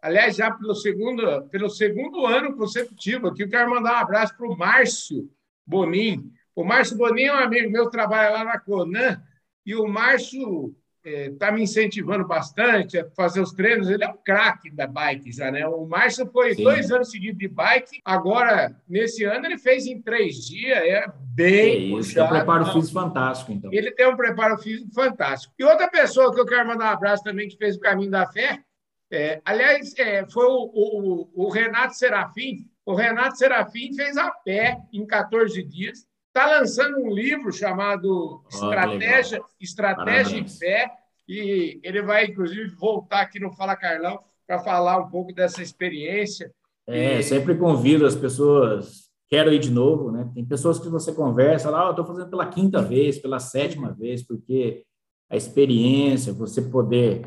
Aliás, 0.00 0.34
já 0.34 0.50
pelo 0.50 0.74
segundo, 0.74 1.48
pelo 1.48 1.68
segundo 1.68 2.26
ano 2.26 2.56
consecutivo, 2.56 3.28
aqui 3.28 3.44
eu 3.44 3.48
quero 3.48 3.70
mandar 3.70 3.92
um 3.92 4.02
abraço 4.02 4.36
para 4.36 4.48
o 4.48 4.56
Márcio 4.56 5.30
Bonin. 5.64 6.32
O 6.56 6.64
Márcio 6.64 6.96
Bonin 6.96 7.24
é 7.24 7.34
um 7.34 7.38
amigo 7.38 7.70
meu, 7.70 7.88
trabalha 7.88 8.30
lá 8.30 8.44
na 8.44 8.58
Conan, 8.58 9.22
e 9.64 9.74
o 9.74 9.86
Márcio 9.86 10.74
está 11.04 11.48
é, 11.48 11.50
me 11.50 11.62
incentivando 11.62 12.26
bastante 12.26 12.98
a 12.98 13.10
fazer 13.10 13.40
os 13.40 13.52
treinos. 13.52 13.90
Ele 13.90 14.04
é 14.04 14.08
um 14.08 14.16
craque 14.24 14.70
da 14.70 14.86
bike 14.86 15.32
já, 15.32 15.50
né? 15.50 15.66
O 15.66 15.84
Márcio 15.84 16.26
foi 16.26 16.54
Sim. 16.54 16.62
dois 16.62 16.90
anos 16.92 17.10
seguidos 17.10 17.38
de 17.38 17.48
bike. 17.48 18.00
Agora, 18.04 18.76
nesse 18.88 19.24
ano, 19.24 19.46
ele 19.46 19.58
fez 19.58 19.86
em 19.86 20.00
três 20.00 20.46
dias. 20.46 20.78
É 20.78 21.06
bem 21.34 21.54
é 21.54 21.76
isso, 21.76 21.96
puxado. 21.96 22.20
É 22.20 22.24
um 22.24 22.36
preparo 22.38 22.66
físico 22.66 22.92
fantástico, 22.92 23.52
então. 23.52 23.72
Ele 23.72 23.90
tem 23.90 24.08
um 24.08 24.16
preparo 24.16 24.56
físico 24.58 24.92
fantástico. 24.94 25.52
E 25.58 25.64
outra 25.64 25.90
pessoa 25.90 26.32
que 26.32 26.40
eu 26.40 26.46
quero 26.46 26.68
mandar 26.68 26.90
um 26.90 26.94
abraço 26.94 27.24
também, 27.24 27.48
que 27.48 27.56
fez 27.56 27.76
o 27.76 27.80
caminho 27.80 28.10
da 28.10 28.26
fé, 28.26 28.62
é, 29.10 29.42
aliás, 29.44 29.92
é, 29.98 30.24
foi 30.30 30.46
o, 30.46 30.70
o, 30.72 31.44
o 31.46 31.48
Renato 31.50 31.94
Serafim. 31.94 32.66
O 32.86 32.94
Renato 32.94 33.36
Serafim 33.36 33.92
fez 33.94 34.16
a 34.16 34.30
pé 34.30 34.78
em 34.92 35.04
14 35.04 35.62
dias 35.62 36.06
está 36.34 36.46
lançando 36.46 36.98
um 36.98 37.12
livro 37.12 37.52
chamado 37.52 38.42
Estratégia, 38.50 39.40
oh, 39.42 39.46
Estratégia 39.60 40.38
em 40.38 40.48
Fé, 40.48 40.90
e 41.28 41.78
ele 41.82 42.02
vai, 42.02 42.24
inclusive, 42.24 42.70
voltar 42.70 43.20
aqui 43.20 43.38
no 43.38 43.52
Fala 43.52 43.76
Carlão 43.76 44.18
para 44.46 44.58
falar 44.58 44.98
um 44.98 45.10
pouco 45.10 45.32
dessa 45.32 45.62
experiência. 45.62 46.50
É, 46.86 47.18
e... 47.18 47.22
sempre 47.22 47.54
convido 47.56 48.06
as 48.06 48.16
pessoas, 48.16 49.10
quero 49.28 49.52
ir 49.52 49.58
de 49.58 49.70
novo, 49.70 50.10
né? 50.10 50.28
Tem 50.34 50.44
pessoas 50.44 50.78
que 50.78 50.88
você 50.88 51.12
conversa 51.12 51.70
lá, 51.70 51.86
oh, 51.86 51.90
estou 51.90 52.06
fazendo 52.06 52.30
pela 52.30 52.46
quinta 52.46 52.80
vez, 52.80 53.18
pela 53.18 53.38
sétima 53.38 53.92
vez, 53.92 54.22
porque 54.22 54.84
a 55.30 55.36
experiência, 55.36 56.32
você 56.32 56.62
poder 56.62 57.26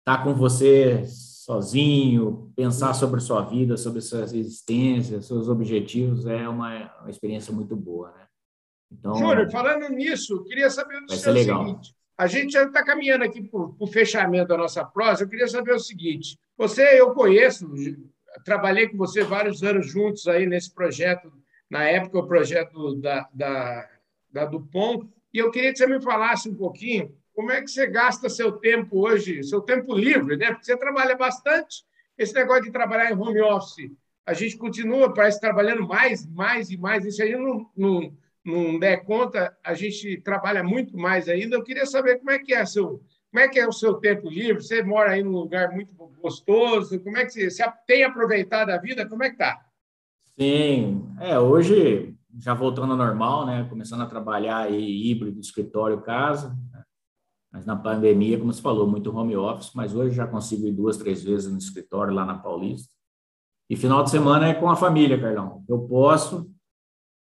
estar 0.00 0.18
tá 0.18 0.24
com 0.24 0.34
você 0.34 1.04
sozinho, 1.44 2.50
pensar 2.56 2.94
sobre 2.94 3.20
sua 3.20 3.42
vida, 3.42 3.76
sobre 3.76 4.00
suas 4.00 4.32
existências, 4.32 5.26
seus 5.26 5.46
objetivos, 5.46 6.24
é 6.24 6.48
uma, 6.48 6.90
uma 7.02 7.10
experiência 7.10 7.52
muito 7.52 7.76
boa, 7.76 8.10
né? 8.12 8.26
Então, 8.90 9.14
Júnior, 9.14 9.50
falando 9.50 9.88
nisso, 9.90 10.42
queria 10.44 10.70
saber 10.70 11.00
do 11.00 11.12
seguinte. 11.12 11.94
A 12.16 12.26
gente 12.26 12.52
já 12.52 12.64
está 12.64 12.82
caminhando 12.82 13.24
aqui 13.24 13.42
para 13.42 13.60
o 13.60 13.86
fechamento 13.86 14.48
da 14.48 14.56
nossa 14.56 14.84
prosa. 14.84 15.24
Eu 15.24 15.28
queria 15.28 15.48
saber 15.48 15.74
o 15.74 15.80
seguinte: 15.80 16.38
você, 16.56 16.98
eu 16.98 17.12
conheço, 17.12 17.68
trabalhei 18.44 18.88
com 18.88 18.96
você 18.96 19.22
vários 19.22 19.62
anos 19.62 19.86
juntos 19.86 20.26
aí 20.28 20.46
nesse 20.46 20.72
projeto, 20.72 21.30
na 21.68 21.84
época, 21.84 22.20
o 22.20 22.26
projeto 22.26 22.94
da, 23.00 23.28
da, 23.34 23.88
da 24.32 24.44
Dupont, 24.46 25.06
e 25.32 25.38
eu 25.38 25.50
queria 25.50 25.72
que 25.72 25.78
você 25.78 25.86
me 25.86 26.00
falasse 26.00 26.48
um 26.48 26.54
pouquinho 26.54 27.14
como 27.34 27.50
é 27.50 27.60
que 27.60 27.68
você 27.68 27.86
gasta 27.86 28.28
seu 28.28 28.52
tempo 28.52 29.06
hoje, 29.06 29.42
seu 29.42 29.60
tempo 29.60 29.94
livre, 29.94 30.36
né? 30.36 30.52
Porque 30.52 30.64
você 30.64 30.76
trabalha 30.76 31.16
bastante. 31.16 31.84
Esse 32.16 32.32
negócio 32.34 32.64
de 32.64 32.70
trabalhar 32.70 33.10
em 33.10 33.18
home 33.18 33.40
office, 33.40 33.90
a 34.24 34.32
gente 34.32 34.56
continua, 34.56 35.12
parece, 35.12 35.40
trabalhando 35.40 35.86
mais, 35.86 36.26
mais 36.26 36.70
e 36.70 36.76
mais. 36.76 37.04
Isso 37.04 37.22
aí 37.22 37.36
não, 37.36 37.68
não 37.76 38.16
não 38.44 38.78
der 38.78 39.04
conta, 39.04 39.56
a 39.64 39.72
gente 39.72 40.18
trabalha 40.18 40.62
muito 40.62 40.96
mais 40.96 41.28
ainda. 41.28 41.56
Eu 41.56 41.64
queria 41.64 41.86
saber 41.86 42.18
como 42.18 42.30
é 42.30 42.38
que 42.38 42.52
é 42.52 42.66
seu, 42.66 43.02
como 43.30 43.42
é 43.42 43.48
que 43.48 43.58
é 43.58 43.66
o 43.66 43.72
seu 43.72 43.94
tempo 43.94 44.28
livre. 44.28 44.62
Você 44.62 44.82
mora 44.82 45.12
aí 45.12 45.22
num 45.22 45.32
lugar 45.32 45.72
muito 45.72 45.94
gostoso. 46.20 47.00
Como 47.00 47.16
é 47.16 47.24
que 47.24 47.32
você, 47.32 47.50
você 47.50 47.64
tem 47.86 48.04
aproveitado 48.04 48.70
a 48.70 48.76
vida? 48.76 49.08
Como 49.08 49.24
é 49.24 49.30
que 49.30 49.38
tá? 49.38 49.64
Sim, 50.38 51.08
é 51.20 51.38
hoje 51.38 52.14
já 52.38 52.52
voltando 52.52 52.92
ao 52.92 52.98
normal, 52.98 53.46
né? 53.46 53.66
Começando 53.70 54.02
a 54.02 54.06
trabalhar 54.06 54.58
aí 54.58 55.10
híbrido, 55.10 55.40
escritório, 55.40 56.02
casa. 56.02 56.54
Mas 57.54 57.64
na 57.64 57.76
pandemia, 57.76 58.36
como 58.36 58.52
você 58.52 58.60
falou, 58.60 58.84
muito 58.84 59.16
home 59.16 59.36
office. 59.36 59.70
Mas 59.76 59.94
hoje 59.94 60.16
já 60.16 60.26
consigo 60.26 60.66
ir 60.66 60.72
duas, 60.72 60.96
três 60.96 61.22
vezes 61.22 61.48
no 61.48 61.56
escritório 61.56 62.12
lá 62.12 62.26
na 62.26 62.36
Paulista. 62.36 62.92
E 63.70 63.76
final 63.76 64.02
de 64.02 64.10
semana 64.10 64.48
é 64.48 64.54
com 64.54 64.68
a 64.68 64.74
família, 64.74 65.20
Carlão. 65.20 65.64
Eu 65.68 65.78
posso, 65.82 66.50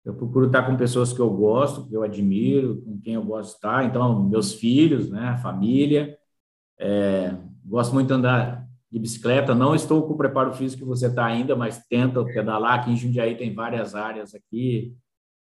eu 0.04 0.12
procuro 0.12 0.46
estar 0.46 0.66
com 0.66 0.76
pessoas 0.76 1.14
que 1.14 1.18
eu 1.18 1.30
gosto, 1.30 1.88
que 1.88 1.96
eu 1.96 2.02
admiro, 2.02 2.82
com 2.82 3.00
quem 3.00 3.14
eu 3.14 3.22
gosto 3.22 3.52
de 3.52 3.54
estar. 3.54 3.86
Então, 3.86 4.22
meus 4.28 4.52
filhos, 4.52 5.08
né, 5.08 5.38
família. 5.42 6.14
É, 6.78 7.34
gosto 7.64 7.94
muito 7.94 8.08
de 8.08 8.12
andar 8.12 8.68
de 8.92 8.98
bicicleta. 8.98 9.54
Não 9.54 9.74
estou 9.74 10.06
com 10.06 10.12
o 10.12 10.18
preparo 10.18 10.52
físico 10.52 10.82
que 10.82 10.88
você 10.88 11.06
está 11.06 11.24
ainda, 11.24 11.56
mas 11.56 11.86
tento 11.88 12.22
pedalar. 12.26 12.80
Aqui 12.80 12.90
em 12.90 12.96
Jundiaí 12.96 13.34
tem 13.34 13.54
várias 13.54 13.94
áreas 13.94 14.34
aqui, 14.34 14.94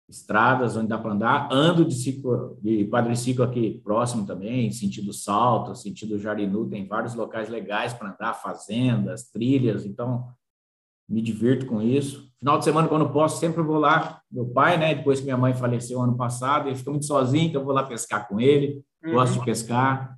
estradas 0.09 0.75
onde 0.75 0.87
dá 0.87 0.97
para 0.97 1.13
andar. 1.13 1.49
Ando 1.51 1.85
de, 1.85 1.93
ciclo, 1.93 2.57
de 2.61 2.85
quadriciclo 2.87 3.43
aqui 3.43 3.79
próximo 3.83 4.25
também, 4.25 4.71
sentido 4.71 5.13
Salto, 5.13 5.75
sentido 5.75 6.17
Jarinu. 6.17 6.67
Tem 6.67 6.87
vários 6.87 7.13
locais 7.13 7.47
legais 7.47 7.93
para 7.93 8.09
andar, 8.09 8.33
fazendas, 8.33 9.29
trilhas. 9.29 9.85
Então, 9.85 10.27
me 11.07 11.21
divirto 11.21 11.65
com 11.65 11.81
isso. 11.81 12.29
Final 12.39 12.57
de 12.57 12.65
semana, 12.65 12.87
quando 12.87 13.09
posso, 13.09 13.39
sempre 13.39 13.61
vou 13.61 13.77
lá. 13.77 14.21
Meu 14.31 14.45
pai, 14.45 14.77
né? 14.77 14.95
Depois 14.95 15.19
que 15.19 15.25
minha 15.25 15.37
mãe 15.37 15.53
faleceu 15.53 16.01
ano 16.01 16.15
passado, 16.15 16.67
ele 16.67 16.75
fica 16.75 16.91
muito 16.91 17.05
sozinho, 17.05 17.49
então 17.49 17.61
eu 17.61 17.65
vou 17.65 17.73
lá 17.73 17.83
pescar 17.83 18.27
com 18.27 18.39
ele. 18.39 18.83
Uhum. 19.03 19.13
Gosto 19.13 19.39
de 19.39 19.45
pescar. 19.45 20.17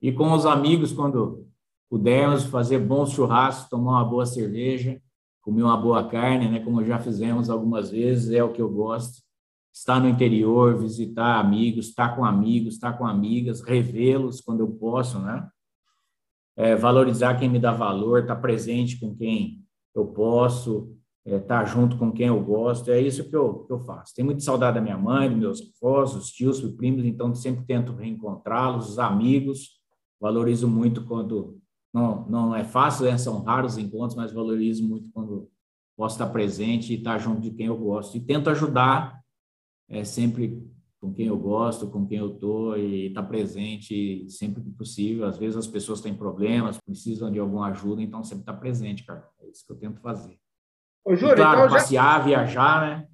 E 0.00 0.12
com 0.12 0.32
os 0.32 0.46
amigos, 0.46 0.92
quando 0.92 1.46
pudermos 1.90 2.44
fazer 2.44 2.78
bons 2.78 3.10
churrascos, 3.10 3.68
tomar 3.68 3.92
uma 3.92 4.04
boa 4.04 4.26
cerveja, 4.26 5.00
comer 5.48 5.62
uma 5.62 5.76
boa 5.76 6.06
carne, 6.06 6.46
né? 6.46 6.60
Como 6.60 6.84
já 6.84 6.98
fizemos 6.98 7.48
algumas 7.48 7.90
vezes, 7.90 8.30
é 8.32 8.44
o 8.44 8.52
que 8.52 8.60
eu 8.60 8.68
gosto. 8.68 9.22
Estar 9.72 9.98
no 9.98 10.08
interior, 10.08 10.78
visitar 10.78 11.40
amigos, 11.40 11.88
estar 11.88 12.14
com 12.14 12.22
amigos, 12.22 12.74
estar 12.74 12.92
com 12.98 13.06
amigas, 13.06 13.62
revê-los 13.62 14.42
quando 14.42 14.60
eu 14.60 14.68
posso, 14.68 15.18
né? 15.18 15.48
É, 16.54 16.76
valorizar 16.76 17.38
quem 17.38 17.48
me 17.48 17.58
dá 17.58 17.72
valor, 17.72 18.20
estar 18.20 18.36
presente 18.36 19.00
com 19.00 19.14
quem 19.14 19.64
eu 19.94 20.06
posso 20.08 20.94
estar 21.24 21.36
é, 21.36 21.38
tá 21.38 21.64
junto 21.64 21.96
com 21.96 22.12
quem 22.12 22.26
eu 22.26 22.42
gosto, 22.42 22.90
é 22.90 23.00
isso 23.00 23.28
que 23.28 23.36
eu, 23.36 23.64
que 23.64 23.72
eu 23.72 23.78
faço. 23.80 24.14
Tenho 24.14 24.26
muita 24.26 24.40
saudade 24.42 24.74
da 24.74 24.80
minha 24.80 24.98
mãe, 24.98 25.28
dos 25.28 25.38
meus 25.38 25.72
avós, 25.82 26.14
dos 26.14 26.30
tios, 26.30 26.60
dos 26.60 26.72
primos, 26.72 27.04
então 27.04 27.34
sempre 27.34 27.64
tento 27.64 27.94
reencontrá-los, 27.94 28.90
os 28.90 28.98
amigos, 28.98 29.78
valorizo 30.20 30.68
muito 30.68 31.04
quando, 31.04 31.58
não, 31.98 32.28
não 32.28 32.56
é 32.56 32.64
fácil, 32.64 33.06
né? 33.06 33.18
são 33.18 33.42
raros 33.42 33.72
os 33.72 33.78
encontros, 33.78 34.16
mas 34.16 34.32
valorizo 34.32 34.86
muito 34.86 35.10
quando 35.12 35.50
posso 35.96 36.14
estar 36.14 36.28
presente 36.28 36.92
e 36.92 36.96
estar 36.96 37.18
junto 37.18 37.40
de 37.40 37.50
quem 37.50 37.66
eu 37.66 37.76
gosto. 37.76 38.16
E 38.16 38.20
tento 38.20 38.48
ajudar 38.50 39.20
é, 39.88 40.04
sempre 40.04 40.64
com 41.00 41.12
quem 41.12 41.26
eu 41.26 41.38
gosto, 41.38 41.88
com 41.90 42.06
quem 42.06 42.18
eu 42.18 42.34
estou 42.34 42.76
e 42.76 43.06
estar 43.06 43.22
presente 43.24 44.28
sempre 44.28 44.62
que 44.62 44.70
possível. 44.70 45.26
Às 45.26 45.38
vezes 45.38 45.56
as 45.56 45.66
pessoas 45.66 46.00
têm 46.00 46.14
problemas, 46.14 46.78
precisam 46.78 47.30
de 47.30 47.38
alguma 47.38 47.68
ajuda, 47.68 48.02
então 48.02 48.22
sempre 48.22 48.42
estar 48.42 48.54
presente, 48.54 49.04
cara. 49.04 49.28
É 49.40 49.48
isso 49.48 49.64
que 49.66 49.72
eu 49.72 49.76
tento 49.76 50.00
fazer. 50.00 50.38
Ô, 51.04 51.14
Júlio, 51.14 51.36
claro, 51.36 51.60
então 51.60 51.70
passear, 51.70 52.18
já... 52.18 52.24
viajar, 52.24 52.80
né? 52.82 53.08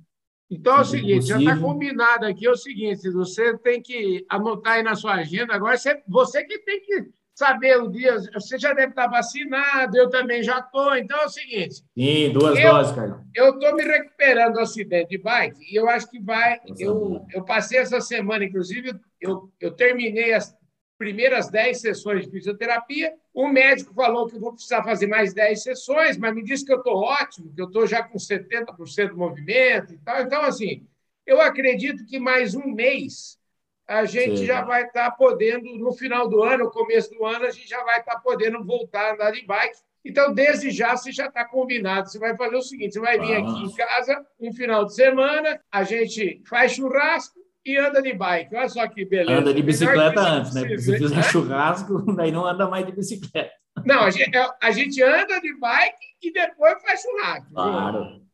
Então 0.51 0.77
é 0.77 0.81
o 0.81 0.85
seguinte, 0.85 1.27
já 1.27 1.39
está 1.39 1.59
combinado 1.59 2.27
aqui, 2.27 2.47
é 2.47 2.51
o 2.51 2.57
seguinte, 2.57 3.11
você 3.11 3.57
tem 3.59 3.81
que 3.81 4.25
anotar 4.29 4.75
aí 4.75 4.83
na 4.83 4.95
sua 4.95 5.15
agenda, 5.15 5.55
agora 5.55 5.77
você, 5.77 6.03
você 6.07 6.45
que 6.45 6.59
tem 6.59 6.81
que 6.83 7.11
saber 7.35 7.77
o 7.79 7.89
dia, 7.89 8.17
você 8.33 8.57
já 8.57 8.73
deve 8.73 8.91
estar 8.91 9.09
vacinado, 9.09 9.97
eu 9.97 10.09
também 10.09 10.43
já 10.43 10.61
estou, 10.61 10.97
então 10.97 11.19
é 11.21 11.27
o 11.27 11.29
seguinte... 11.29 11.83
Sim, 11.99 12.33
duas 12.33 12.59
eu, 12.59 12.73
doses, 12.73 12.95
Carlos. 12.95 13.19
Eu 13.35 13.55
estou 13.55 13.75
me 13.75 13.83
recuperando 13.83 14.55
do 14.55 14.61
acidente 14.61 15.11
de 15.11 15.19
bike 15.19 15.61
e 15.61 15.75
eu 15.75 15.89
acho 15.89 16.09
que 16.09 16.21
vai... 16.21 16.61
Eu, 16.79 17.27
eu 17.33 17.45
passei 17.45 17.79
essa 17.79 18.01
semana, 18.01 18.45
inclusive, 18.45 18.95
eu, 19.21 19.51
eu 19.61 19.73
terminei 19.73 20.33
as 20.33 20.57
primeiras 20.97 21.51
10 21.51 21.81
sessões 21.81 22.25
de 22.25 22.31
fisioterapia. 22.31 23.13
O 23.33 23.49
médico 23.49 23.93
falou 23.93 24.29
que 24.29 24.37
eu 24.37 24.41
vou 24.41 24.53
precisar 24.53 24.85
fazer 24.85 25.09
mais 25.09 25.35
10 25.35 25.63
sessões, 25.63 26.17
mas 26.17 26.35
me 26.35 26.45
disse 26.45 26.65
que 26.65 26.73
eu 26.73 26.79
estou 26.79 26.97
ótimo, 26.97 27.53
que 27.53 27.61
eu 27.61 27.67
estou 27.67 27.85
já 27.87 28.03
com 28.03 28.17
70% 28.17 29.09
do 29.09 29.17
movimento 29.17 29.93
e 29.93 29.99
tal. 29.99 30.21
Então, 30.23 30.43
assim, 30.43 30.87
eu 31.27 31.41
acredito 31.41 32.07
que 32.07 32.21
mais 32.21 32.55
um 32.55 32.69
mês 32.69 33.39
a 33.87 34.05
gente 34.05 34.39
Sim. 34.39 34.47
já 34.47 34.63
vai 34.63 34.85
estar 34.85 35.11
tá 35.11 35.17
podendo, 35.17 35.77
no 35.79 35.93
final 35.93 36.29
do 36.29 36.43
ano, 36.43 36.65
no 36.65 36.71
começo 36.71 37.11
do 37.11 37.25
ano, 37.25 37.45
a 37.45 37.51
gente 37.51 37.69
já 37.69 37.83
vai 37.85 38.01
estar 38.01 38.15
tá 38.15 38.21
podendo 38.21 38.65
voltar 38.65 39.11
a 39.11 39.15
andar 39.15 39.31
de 39.31 39.45
bike. 39.47 39.77
Então, 40.05 40.35
desde 40.35 40.71
já, 40.71 40.97
você 40.97 41.11
já 41.11 41.27
está 41.27 41.45
combinado. 41.45 42.11
Você 42.11 42.19
vai 42.19 42.37
fazer 42.37 42.57
o 42.57 42.63
seguinte: 42.63 42.95
você 42.95 43.01
vai 43.01 43.19
vir 43.19 43.35
aqui 43.35 43.63
em 43.63 43.75
casa 43.75 44.25
um 44.39 44.53
final 44.53 44.85
de 44.85 44.95
semana, 44.95 45.61
a 45.73 45.83
gente 45.83 46.43
faz 46.47 46.73
churrasco, 46.73 47.39
e 47.65 47.79
anda 47.79 48.03
de 48.03 48.13
bike. 48.13 48.55
Olha 48.55 48.69
só 48.69 48.87
que 48.87 49.05
beleza. 49.05 49.41
Anda 49.41 49.55
de 49.55 49.63
bicicleta 49.63 50.21
antes, 50.21 50.55
né? 50.55 50.61
Porque 50.61 50.79
se 50.79 50.99
fizer 50.99 51.23
churrasco, 51.25 52.03
daí 52.15 52.31
não 52.31 52.47
anda 52.47 52.69
mais 52.69 52.85
de 52.85 52.93
bicicleta. 52.93 53.51
Não, 53.85 54.01
a 54.01 54.11
gente, 54.11 54.37
é, 54.37 54.51
a 54.63 54.71
gente 54.71 55.03
anda 55.03 55.41
de 55.41 55.59
bike 55.59 55.97
e 56.23 56.33
depois 56.33 56.81
faz 56.83 57.01
churrasco. 57.01 57.53
Claro. 57.53 58.25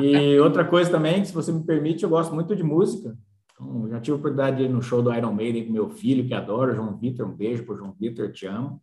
E 0.00 0.38
outra 0.40 0.64
coisa 0.64 0.90
também, 0.90 1.24
se 1.24 1.32
você 1.32 1.52
me 1.52 1.64
permite, 1.64 2.02
eu 2.02 2.10
gosto 2.10 2.34
muito 2.34 2.54
de 2.56 2.62
música. 2.62 3.16
Então, 3.58 3.88
já 3.88 4.00
tive 4.00 4.16
a 4.16 4.18
oportunidade 4.18 4.58
de 4.58 4.62
ir 4.64 4.68
no 4.68 4.80
show 4.80 5.02
do 5.02 5.12
Iron 5.12 5.32
Maiden 5.32 5.66
com 5.66 5.72
meu 5.72 5.90
filho, 5.90 6.26
que 6.26 6.32
adora, 6.32 6.74
João 6.74 6.96
Vitor. 6.96 7.26
Um 7.26 7.34
beijo 7.34 7.66
para 7.66 7.74
João 7.74 7.92
Vitor, 7.92 8.30
te 8.30 8.46
amo. 8.46 8.80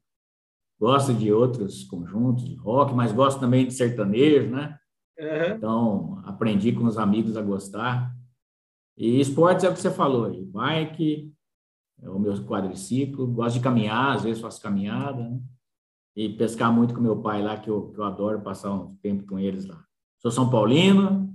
Gosto 0.77 1.13
de 1.13 1.31
outros 1.31 1.85
conjuntos 1.85 2.45
de 2.45 2.55
rock, 2.55 2.93
mas 2.93 3.13
gosto 3.13 3.39
também 3.39 3.65
de 3.65 3.73
sertanejo, 3.73 4.49
né? 4.49 4.77
Uhum. 5.17 5.55
Então, 5.55 6.21
aprendi 6.25 6.73
com 6.73 6.83
os 6.83 6.97
amigos 6.97 7.37
a 7.37 7.41
gostar. 7.41 8.13
E 8.97 9.21
esportes 9.21 9.63
é 9.63 9.69
o 9.69 9.73
que 9.73 9.79
você 9.79 9.89
falou 9.89 10.25
aí, 10.25 10.43
bike, 10.43 11.33
é 12.01 12.09
o 12.09 12.19
meu 12.19 12.33
quadriciclo, 12.45 13.27
gosto 13.27 13.55
de 13.55 13.61
caminhar, 13.61 14.15
às 14.15 14.23
vezes 14.23 14.41
faço 14.41 14.61
caminhada, 14.61 15.29
né? 15.29 15.39
E 16.15 16.29
pescar 16.29 16.71
muito 16.71 16.93
com 16.93 17.01
meu 17.01 17.21
pai 17.21 17.41
lá, 17.41 17.57
que 17.57 17.69
eu, 17.69 17.91
que 17.91 17.99
eu 17.99 18.03
adoro 18.03 18.41
passar 18.41 18.73
um 18.73 18.95
tempo 18.97 19.25
com 19.25 19.37
eles 19.37 19.65
lá. 19.65 19.83
Sou 20.19 20.31
São 20.31 20.49
Paulino, 20.49 21.34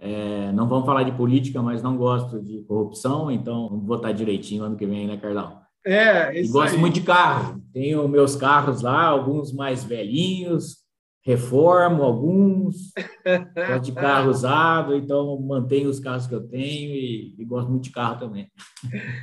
É, 0.00 0.52
não 0.52 0.68
vamos 0.68 0.86
falar 0.86 1.02
de 1.02 1.12
política, 1.12 1.60
mas 1.60 1.82
não 1.82 1.96
gosto 1.96 2.40
de 2.40 2.62
corrupção, 2.62 3.30
então 3.30 3.68
vamos 3.68 3.86
votar 3.86 4.14
direitinho 4.14 4.62
ano 4.62 4.76
que 4.76 4.86
vem, 4.86 5.06
né, 5.06 5.16
Carlão? 5.16 5.58
É, 5.84 6.38
isso 6.38 6.50
e 6.50 6.52
gosto 6.52 6.74
aí. 6.74 6.80
muito 6.80 6.94
de 6.94 7.00
carro. 7.00 7.60
Tenho 7.72 8.06
meus 8.08 8.36
carros 8.36 8.82
lá, 8.82 9.04
alguns 9.04 9.52
mais 9.52 9.82
velhinhos, 9.84 10.76
reformo 11.22 12.02
alguns, 12.02 12.92
gosto 13.54 13.84
de 13.84 13.92
carro 13.92 14.30
usado, 14.30 14.96
então 14.96 15.38
mantenho 15.40 15.90
os 15.90 16.00
carros 16.00 16.26
que 16.26 16.34
eu 16.34 16.46
tenho 16.46 16.94
e, 16.94 17.34
e, 17.38 17.44
gosto 17.44 17.70
muito 17.70 17.84
de 17.84 17.90
carro 17.90 18.18
também. 18.18 18.50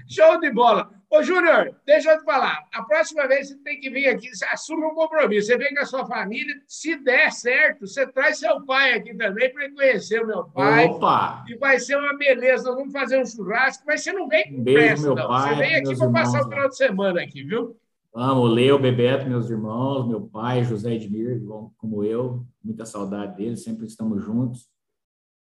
Show 0.07 0.39
de 0.39 0.51
bola! 0.51 0.91
Ô, 1.09 1.23
Júnior, 1.23 1.73
deixa 1.85 2.11
eu 2.11 2.19
te 2.19 2.25
falar, 2.25 2.63
a 2.73 2.83
próxima 2.83 3.27
vez 3.27 3.47
você 3.47 3.57
tem 3.59 3.79
que 3.79 3.89
vir 3.89 4.07
aqui, 4.07 4.27
você 4.35 4.43
assume 4.45 4.85
um 4.85 4.93
compromisso, 4.93 5.47
você 5.47 5.57
vem 5.57 5.73
com 5.73 5.81
a 5.81 5.85
sua 5.85 6.05
família, 6.05 6.53
se 6.67 6.95
der 6.97 7.31
certo, 7.31 7.87
você 7.87 8.05
traz 8.05 8.39
seu 8.39 8.65
pai 8.65 8.93
aqui 8.93 9.15
também 9.15 9.51
para 9.53 9.71
conhecer 9.71 10.21
o 10.21 10.27
meu 10.27 10.43
pai. 10.45 10.85
Opa! 10.85 11.45
E 11.47 11.55
vai 11.57 11.79
ser 11.79 11.97
uma 11.97 12.17
beleza, 12.17 12.65
nós 12.65 12.75
vamos 12.75 12.91
fazer 12.91 13.19
um 13.19 13.25
churrasco, 13.25 13.83
mas 13.87 14.03
você 14.03 14.11
não 14.11 14.27
vem 14.27 14.51
com 14.51 14.59
um 14.59 14.63
beijo, 14.63 14.79
pressa, 14.79 15.03
meu 15.03 15.15
não. 15.15 15.27
Pai, 15.27 15.49
você 15.49 15.55
vem 15.55 15.75
aqui 15.75 15.97
para 15.97 16.11
passar 16.11 16.41
o 16.41 16.49
final 16.49 16.69
de 16.69 16.75
semana 16.75 17.21
aqui, 17.21 17.43
viu? 17.43 17.77
Amo 18.17 18.45
Leo, 18.45 18.79
Bebeto, 18.79 19.27
meus 19.27 19.49
irmãos, 19.49 20.07
meu 20.07 20.21
pai, 20.21 20.63
José 20.63 20.93
Edmir, 20.93 21.43
como 21.75 22.01
eu, 22.01 22.47
muita 22.63 22.85
saudade 22.85 23.35
deles, 23.35 23.61
sempre 23.61 23.85
estamos 23.85 24.23
juntos. 24.23 24.69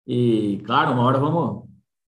E, 0.07 0.61
claro, 0.65 0.93
uma 0.93 1.03
hora 1.03 1.19
vamos, 1.19 1.67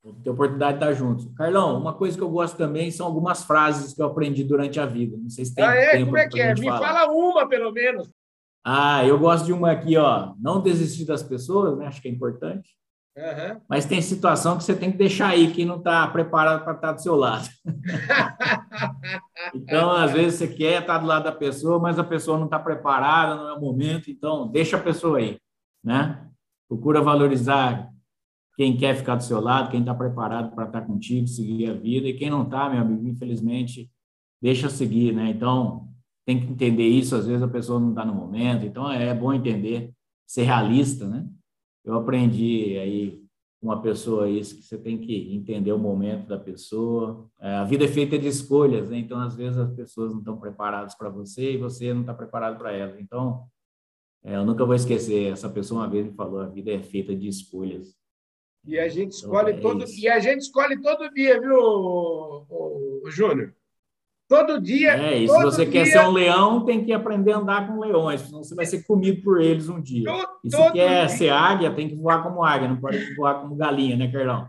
vamos 0.03 0.23
ter 0.23 0.29
oportunidade 0.29 0.79
de 0.79 0.85
estar 0.85 0.93
juntos. 0.93 1.27
Carlão, 1.35 1.81
uma 1.81 1.95
coisa 1.95 2.15
que 2.15 2.23
eu 2.23 2.29
gosto 2.29 2.59
também 2.59 2.91
são 2.91 3.07
algumas 3.07 3.43
frases 3.43 3.95
que 3.95 4.03
eu 4.03 4.07
aprendi 4.07 4.45
durante 4.45 4.79
a 4.79 4.85
vida. 4.85 5.17
Não 5.17 5.31
sei 5.31 5.47
se 5.47 5.55
tem 5.55 5.65
ah, 5.65 5.75
é? 5.75 5.93
tempo 5.93 6.07
Como 6.07 6.19
é 6.19 6.29
que 6.29 6.39
é? 6.39 6.53
Me 6.53 6.67
falar. 6.67 6.79
fala 6.79 7.13
uma, 7.15 7.49
pelo 7.49 7.73
menos. 7.73 8.13
Ah, 8.63 9.03
eu 9.07 9.19
gosto 9.19 9.47
de 9.47 9.53
uma 9.55 9.71
aqui, 9.71 9.97
ó. 9.97 10.35
Não 10.39 10.61
desistir 10.61 11.07
das 11.07 11.23
pessoas, 11.23 11.79
né? 11.79 11.87
Acho 11.87 12.03
que 12.03 12.09
é 12.09 12.11
importante. 12.11 12.69
Uhum. 13.17 13.61
Mas 13.69 13.87
tem 13.87 14.03
situação 14.03 14.57
que 14.57 14.65
você 14.65 14.75
tem 14.75 14.91
que 14.91 14.99
deixar 14.99 15.29
aí 15.29 15.53
quem 15.53 15.65
não 15.65 15.77
está 15.77 16.07
preparado 16.09 16.65
para 16.65 16.75
estar 16.75 16.93
do 16.93 17.01
seu 17.01 17.15
lado. 17.15 17.49
então, 19.55 19.93
às 19.93 20.13
vezes, 20.13 20.39
você 20.39 20.49
quer 20.49 20.81
estar 20.81 20.99
do 20.99 21.07
lado 21.07 21.23
da 21.23 21.33
pessoa, 21.33 21.79
mas 21.79 21.97
a 21.97 22.03
pessoa 22.03 22.37
não 22.37 22.47
está 22.47 22.59
preparada, 22.59 23.37
não 23.37 23.49
é 23.49 23.53
o 23.55 23.61
momento. 23.61 24.11
Então, 24.11 24.49
deixa 24.49 24.77
a 24.77 24.83
pessoa 24.83 25.19
aí, 25.19 25.39
né? 25.83 26.29
Procura 26.69 27.01
valorizar 27.01 27.89
quem 28.57 28.77
quer 28.77 28.97
ficar 28.97 29.15
do 29.15 29.23
seu 29.23 29.41
lado, 29.41 29.71
quem 29.71 29.81
está 29.81 29.95
preparado 29.95 30.53
para 30.53 30.67
estar 30.67 30.83
contigo, 30.83 31.29
seguir 31.29 31.71
a 31.71 31.75
vida. 31.75 32.09
E 32.09 32.15
quem 32.15 32.31
não 32.31 32.43
está, 32.43 32.69
meu 32.69 32.81
amigo, 32.81 33.07
infelizmente, 33.07 33.89
deixa 34.43 34.69
seguir, 34.69 35.15
né? 35.15 35.31
Então, 35.31 35.89
tem 36.27 36.41
que 36.41 36.51
entender 36.51 36.89
isso. 36.89 37.15
Às 37.15 37.29
vezes, 37.29 37.43
a 37.45 37.49
pessoa 37.49 37.79
não 37.79 37.91
está 37.91 38.05
no 38.05 38.15
momento. 38.15 38.67
Então, 38.67 38.91
é 38.91 39.15
bom 39.15 39.33
entender, 39.33 39.93
ser 40.27 40.43
realista, 40.43 41.07
né? 41.07 41.25
Eu 41.85 41.95
aprendi 41.95 42.79
aí 42.79 43.25
uma 43.61 43.81
pessoa 43.81 44.29
isso 44.29 44.57
que 44.57 44.63
você 44.63 44.77
tem 44.77 44.99
que 44.99 45.35
entender 45.35 45.73
o 45.73 45.79
momento 45.79 46.27
da 46.27 46.39
pessoa. 46.39 47.31
É, 47.41 47.55
a 47.55 47.65
vida 47.65 47.85
é 47.85 47.89
feita 47.89 48.19
de 48.19 48.29
escolhas, 48.29 48.91
né? 48.91 48.99
então 48.99 49.19
às 49.19 49.35
vezes 49.35 49.59
as 49.59 49.73
pessoas 49.73 50.13
não 50.13 50.19
estão 50.19 50.39
preparadas 50.39 50.95
para 50.95 51.09
você 51.09 51.53
e 51.53 51.59
você 51.59 51.93
não 51.95 52.03
está 52.03 52.13
preparado 52.13 52.59
para 52.59 52.73
elas. 52.73 53.01
Então 53.01 53.47
é, 54.23 54.37
eu 54.37 54.45
nunca 54.45 54.65
vou 54.65 54.75
esquecer 54.75 55.33
essa 55.33 55.49
pessoa 55.49 55.83
uma 55.83 55.89
vez 55.89 56.07
me 56.07 56.13
falou: 56.13 56.41
a 56.41 56.47
vida 56.47 56.73
é 56.73 56.83
feita 56.83 57.15
de 57.15 57.29
escolhas. 57.29 57.95
E 58.67 58.79
a 58.79 58.89
gente 58.89 59.13
escolhe 59.13 59.53
então, 59.53 59.71
é 59.71 59.73
todo 59.73 59.85
isso. 59.85 60.01
e 60.01 60.09
a 60.09 60.19
gente 60.19 60.41
escolhe 60.41 60.81
todo 60.81 61.13
dia, 61.13 61.39
viu, 61.39 61.55
o, 61.55 62.47
o, 62.49 63.03
o 63.05 63.11
Júnior? 63.11 63.55
Todo 64.29 64.61
dia. 64.61 64.93
É, 64.93 65.19
e 65.19 65.29
se 65.29 65.43
você 65.43 65.67
dia... 65.67 65.73
quer 65.73 65.87
ser 65.87 66.01
um 66.01 66.13
leão, 66.13 66.65
tem 66.65 66.85
que 66.85 66.93
aprender 66.93 67.33
a 67.33 67.39
andar 67.39 67.67
com 67.67 67.79
leões, 67.79 68.23
senão 68.23 68.43
você 68.43 68.55
vai 68.55 68.65
ser 68.65 68.83
comido 68.85 69.23
por 69.23 69.41
eles 69.41 69.69
um 69.69 69.81
dia. 69.81 70.05
Todo, 70.05 70.29
e 70.45 70.51
se 70.51 70.73
quer 70.73 71.07
dia... 71.07 71.09
ser 71.09 71.29
águia, 71.31 71.75
tem 71.75 71.89
que 71.89 71.95
voar 71.95 72.23
como 72.23 72.43
águia, 72.43 72.69
não 72.69 72.81
pode 72.81 73.15
voar 73.15 73.41
como 73.41 73.55
galinha, 73.55 73.97
né, 73.97 74.11
Carlão? 74.11 74.49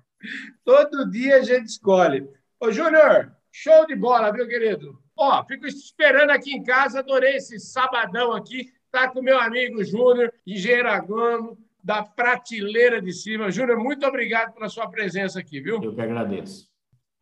Todo 0.64 1.10
dia 1.10 1.38
a 1.38 1.44
gente 1.44 1.68
escolhe. 1.68 2.28
Ô, 2.60 2.72
Júnior, 2.72 3.32
show 3.52 3.86
de 3.86 3.96
bola, 3.96 4.32
viu, 4.32 4.48
querido? 4.48 4.98
Ó, 5.18 5.44
fico 5.46 5.66
esperando 5.68 6.32
aqui 6.32 6.52
em 6.52 6.64
casa, 6.64 7.00
adorei 7.00 7.36
esse 7.36 7.60
sabadão 7.60 8.34
aqui, 8.34 8.70
tá 8.92 9.10
com 9.10 9.22
meu 9.22 9.40
amigo 9.40 9.84
Júnior, 9.84 10.32
engenheiro 10.48 10.90
agrônomo, 10.90 11.58
da 11.84 12.02
prateleira 12.02 13.00
de 13.00 13.14
cima. 13.14 13.52
Júnior, 13.52 13.78
muito 13.78 14.06
obrigado 14.08 14.54
pela 14.54 14.68
sua 14.68 14.90
presença 14.90 15.40
aqui, 15.40 15.60
viu? 15.62 15.82
Eu 15.84 15.94
que 15.94 16.02
agradeço. 16.02 16.68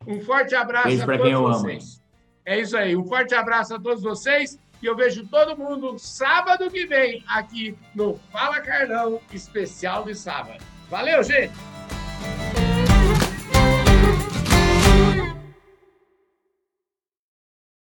Um 0.06 0.20
forte 0.20 0.54
abraço 0.54 0.88
Beijo 0.88 1.02
a 1.02 1.18
todos 1.18 1.60
vocês. 1.60 1.96
Amo. 1.96 2.03
É 2.44 2.60
isso 2.60 2.76
aí. 2.76 2.96
Um 2.96 3.04
forte 3.04 3.34
abraço 3.34 3.74
a 3.74 3.80
todos 3.80 4.02
vocês 4.02 4.58
e 4.82 4.86
eu 4.86 4.94
vejo 4.94 5.26
todo 5.26 5.56
mundo 5.56 5.98
sábado 5.98 6.70
que 6.70 6.86
vem 6.86 7.24
aqui 7.26 7.76
no 7.94 8.18
Fala 8.30 8.60
Carlão 8.60 9.20
especial 9.32 10.04
de 10.04 10.14
sábado. 10.14 10.62
Valeu, 10.90 11.22
gente! 11.22 11.73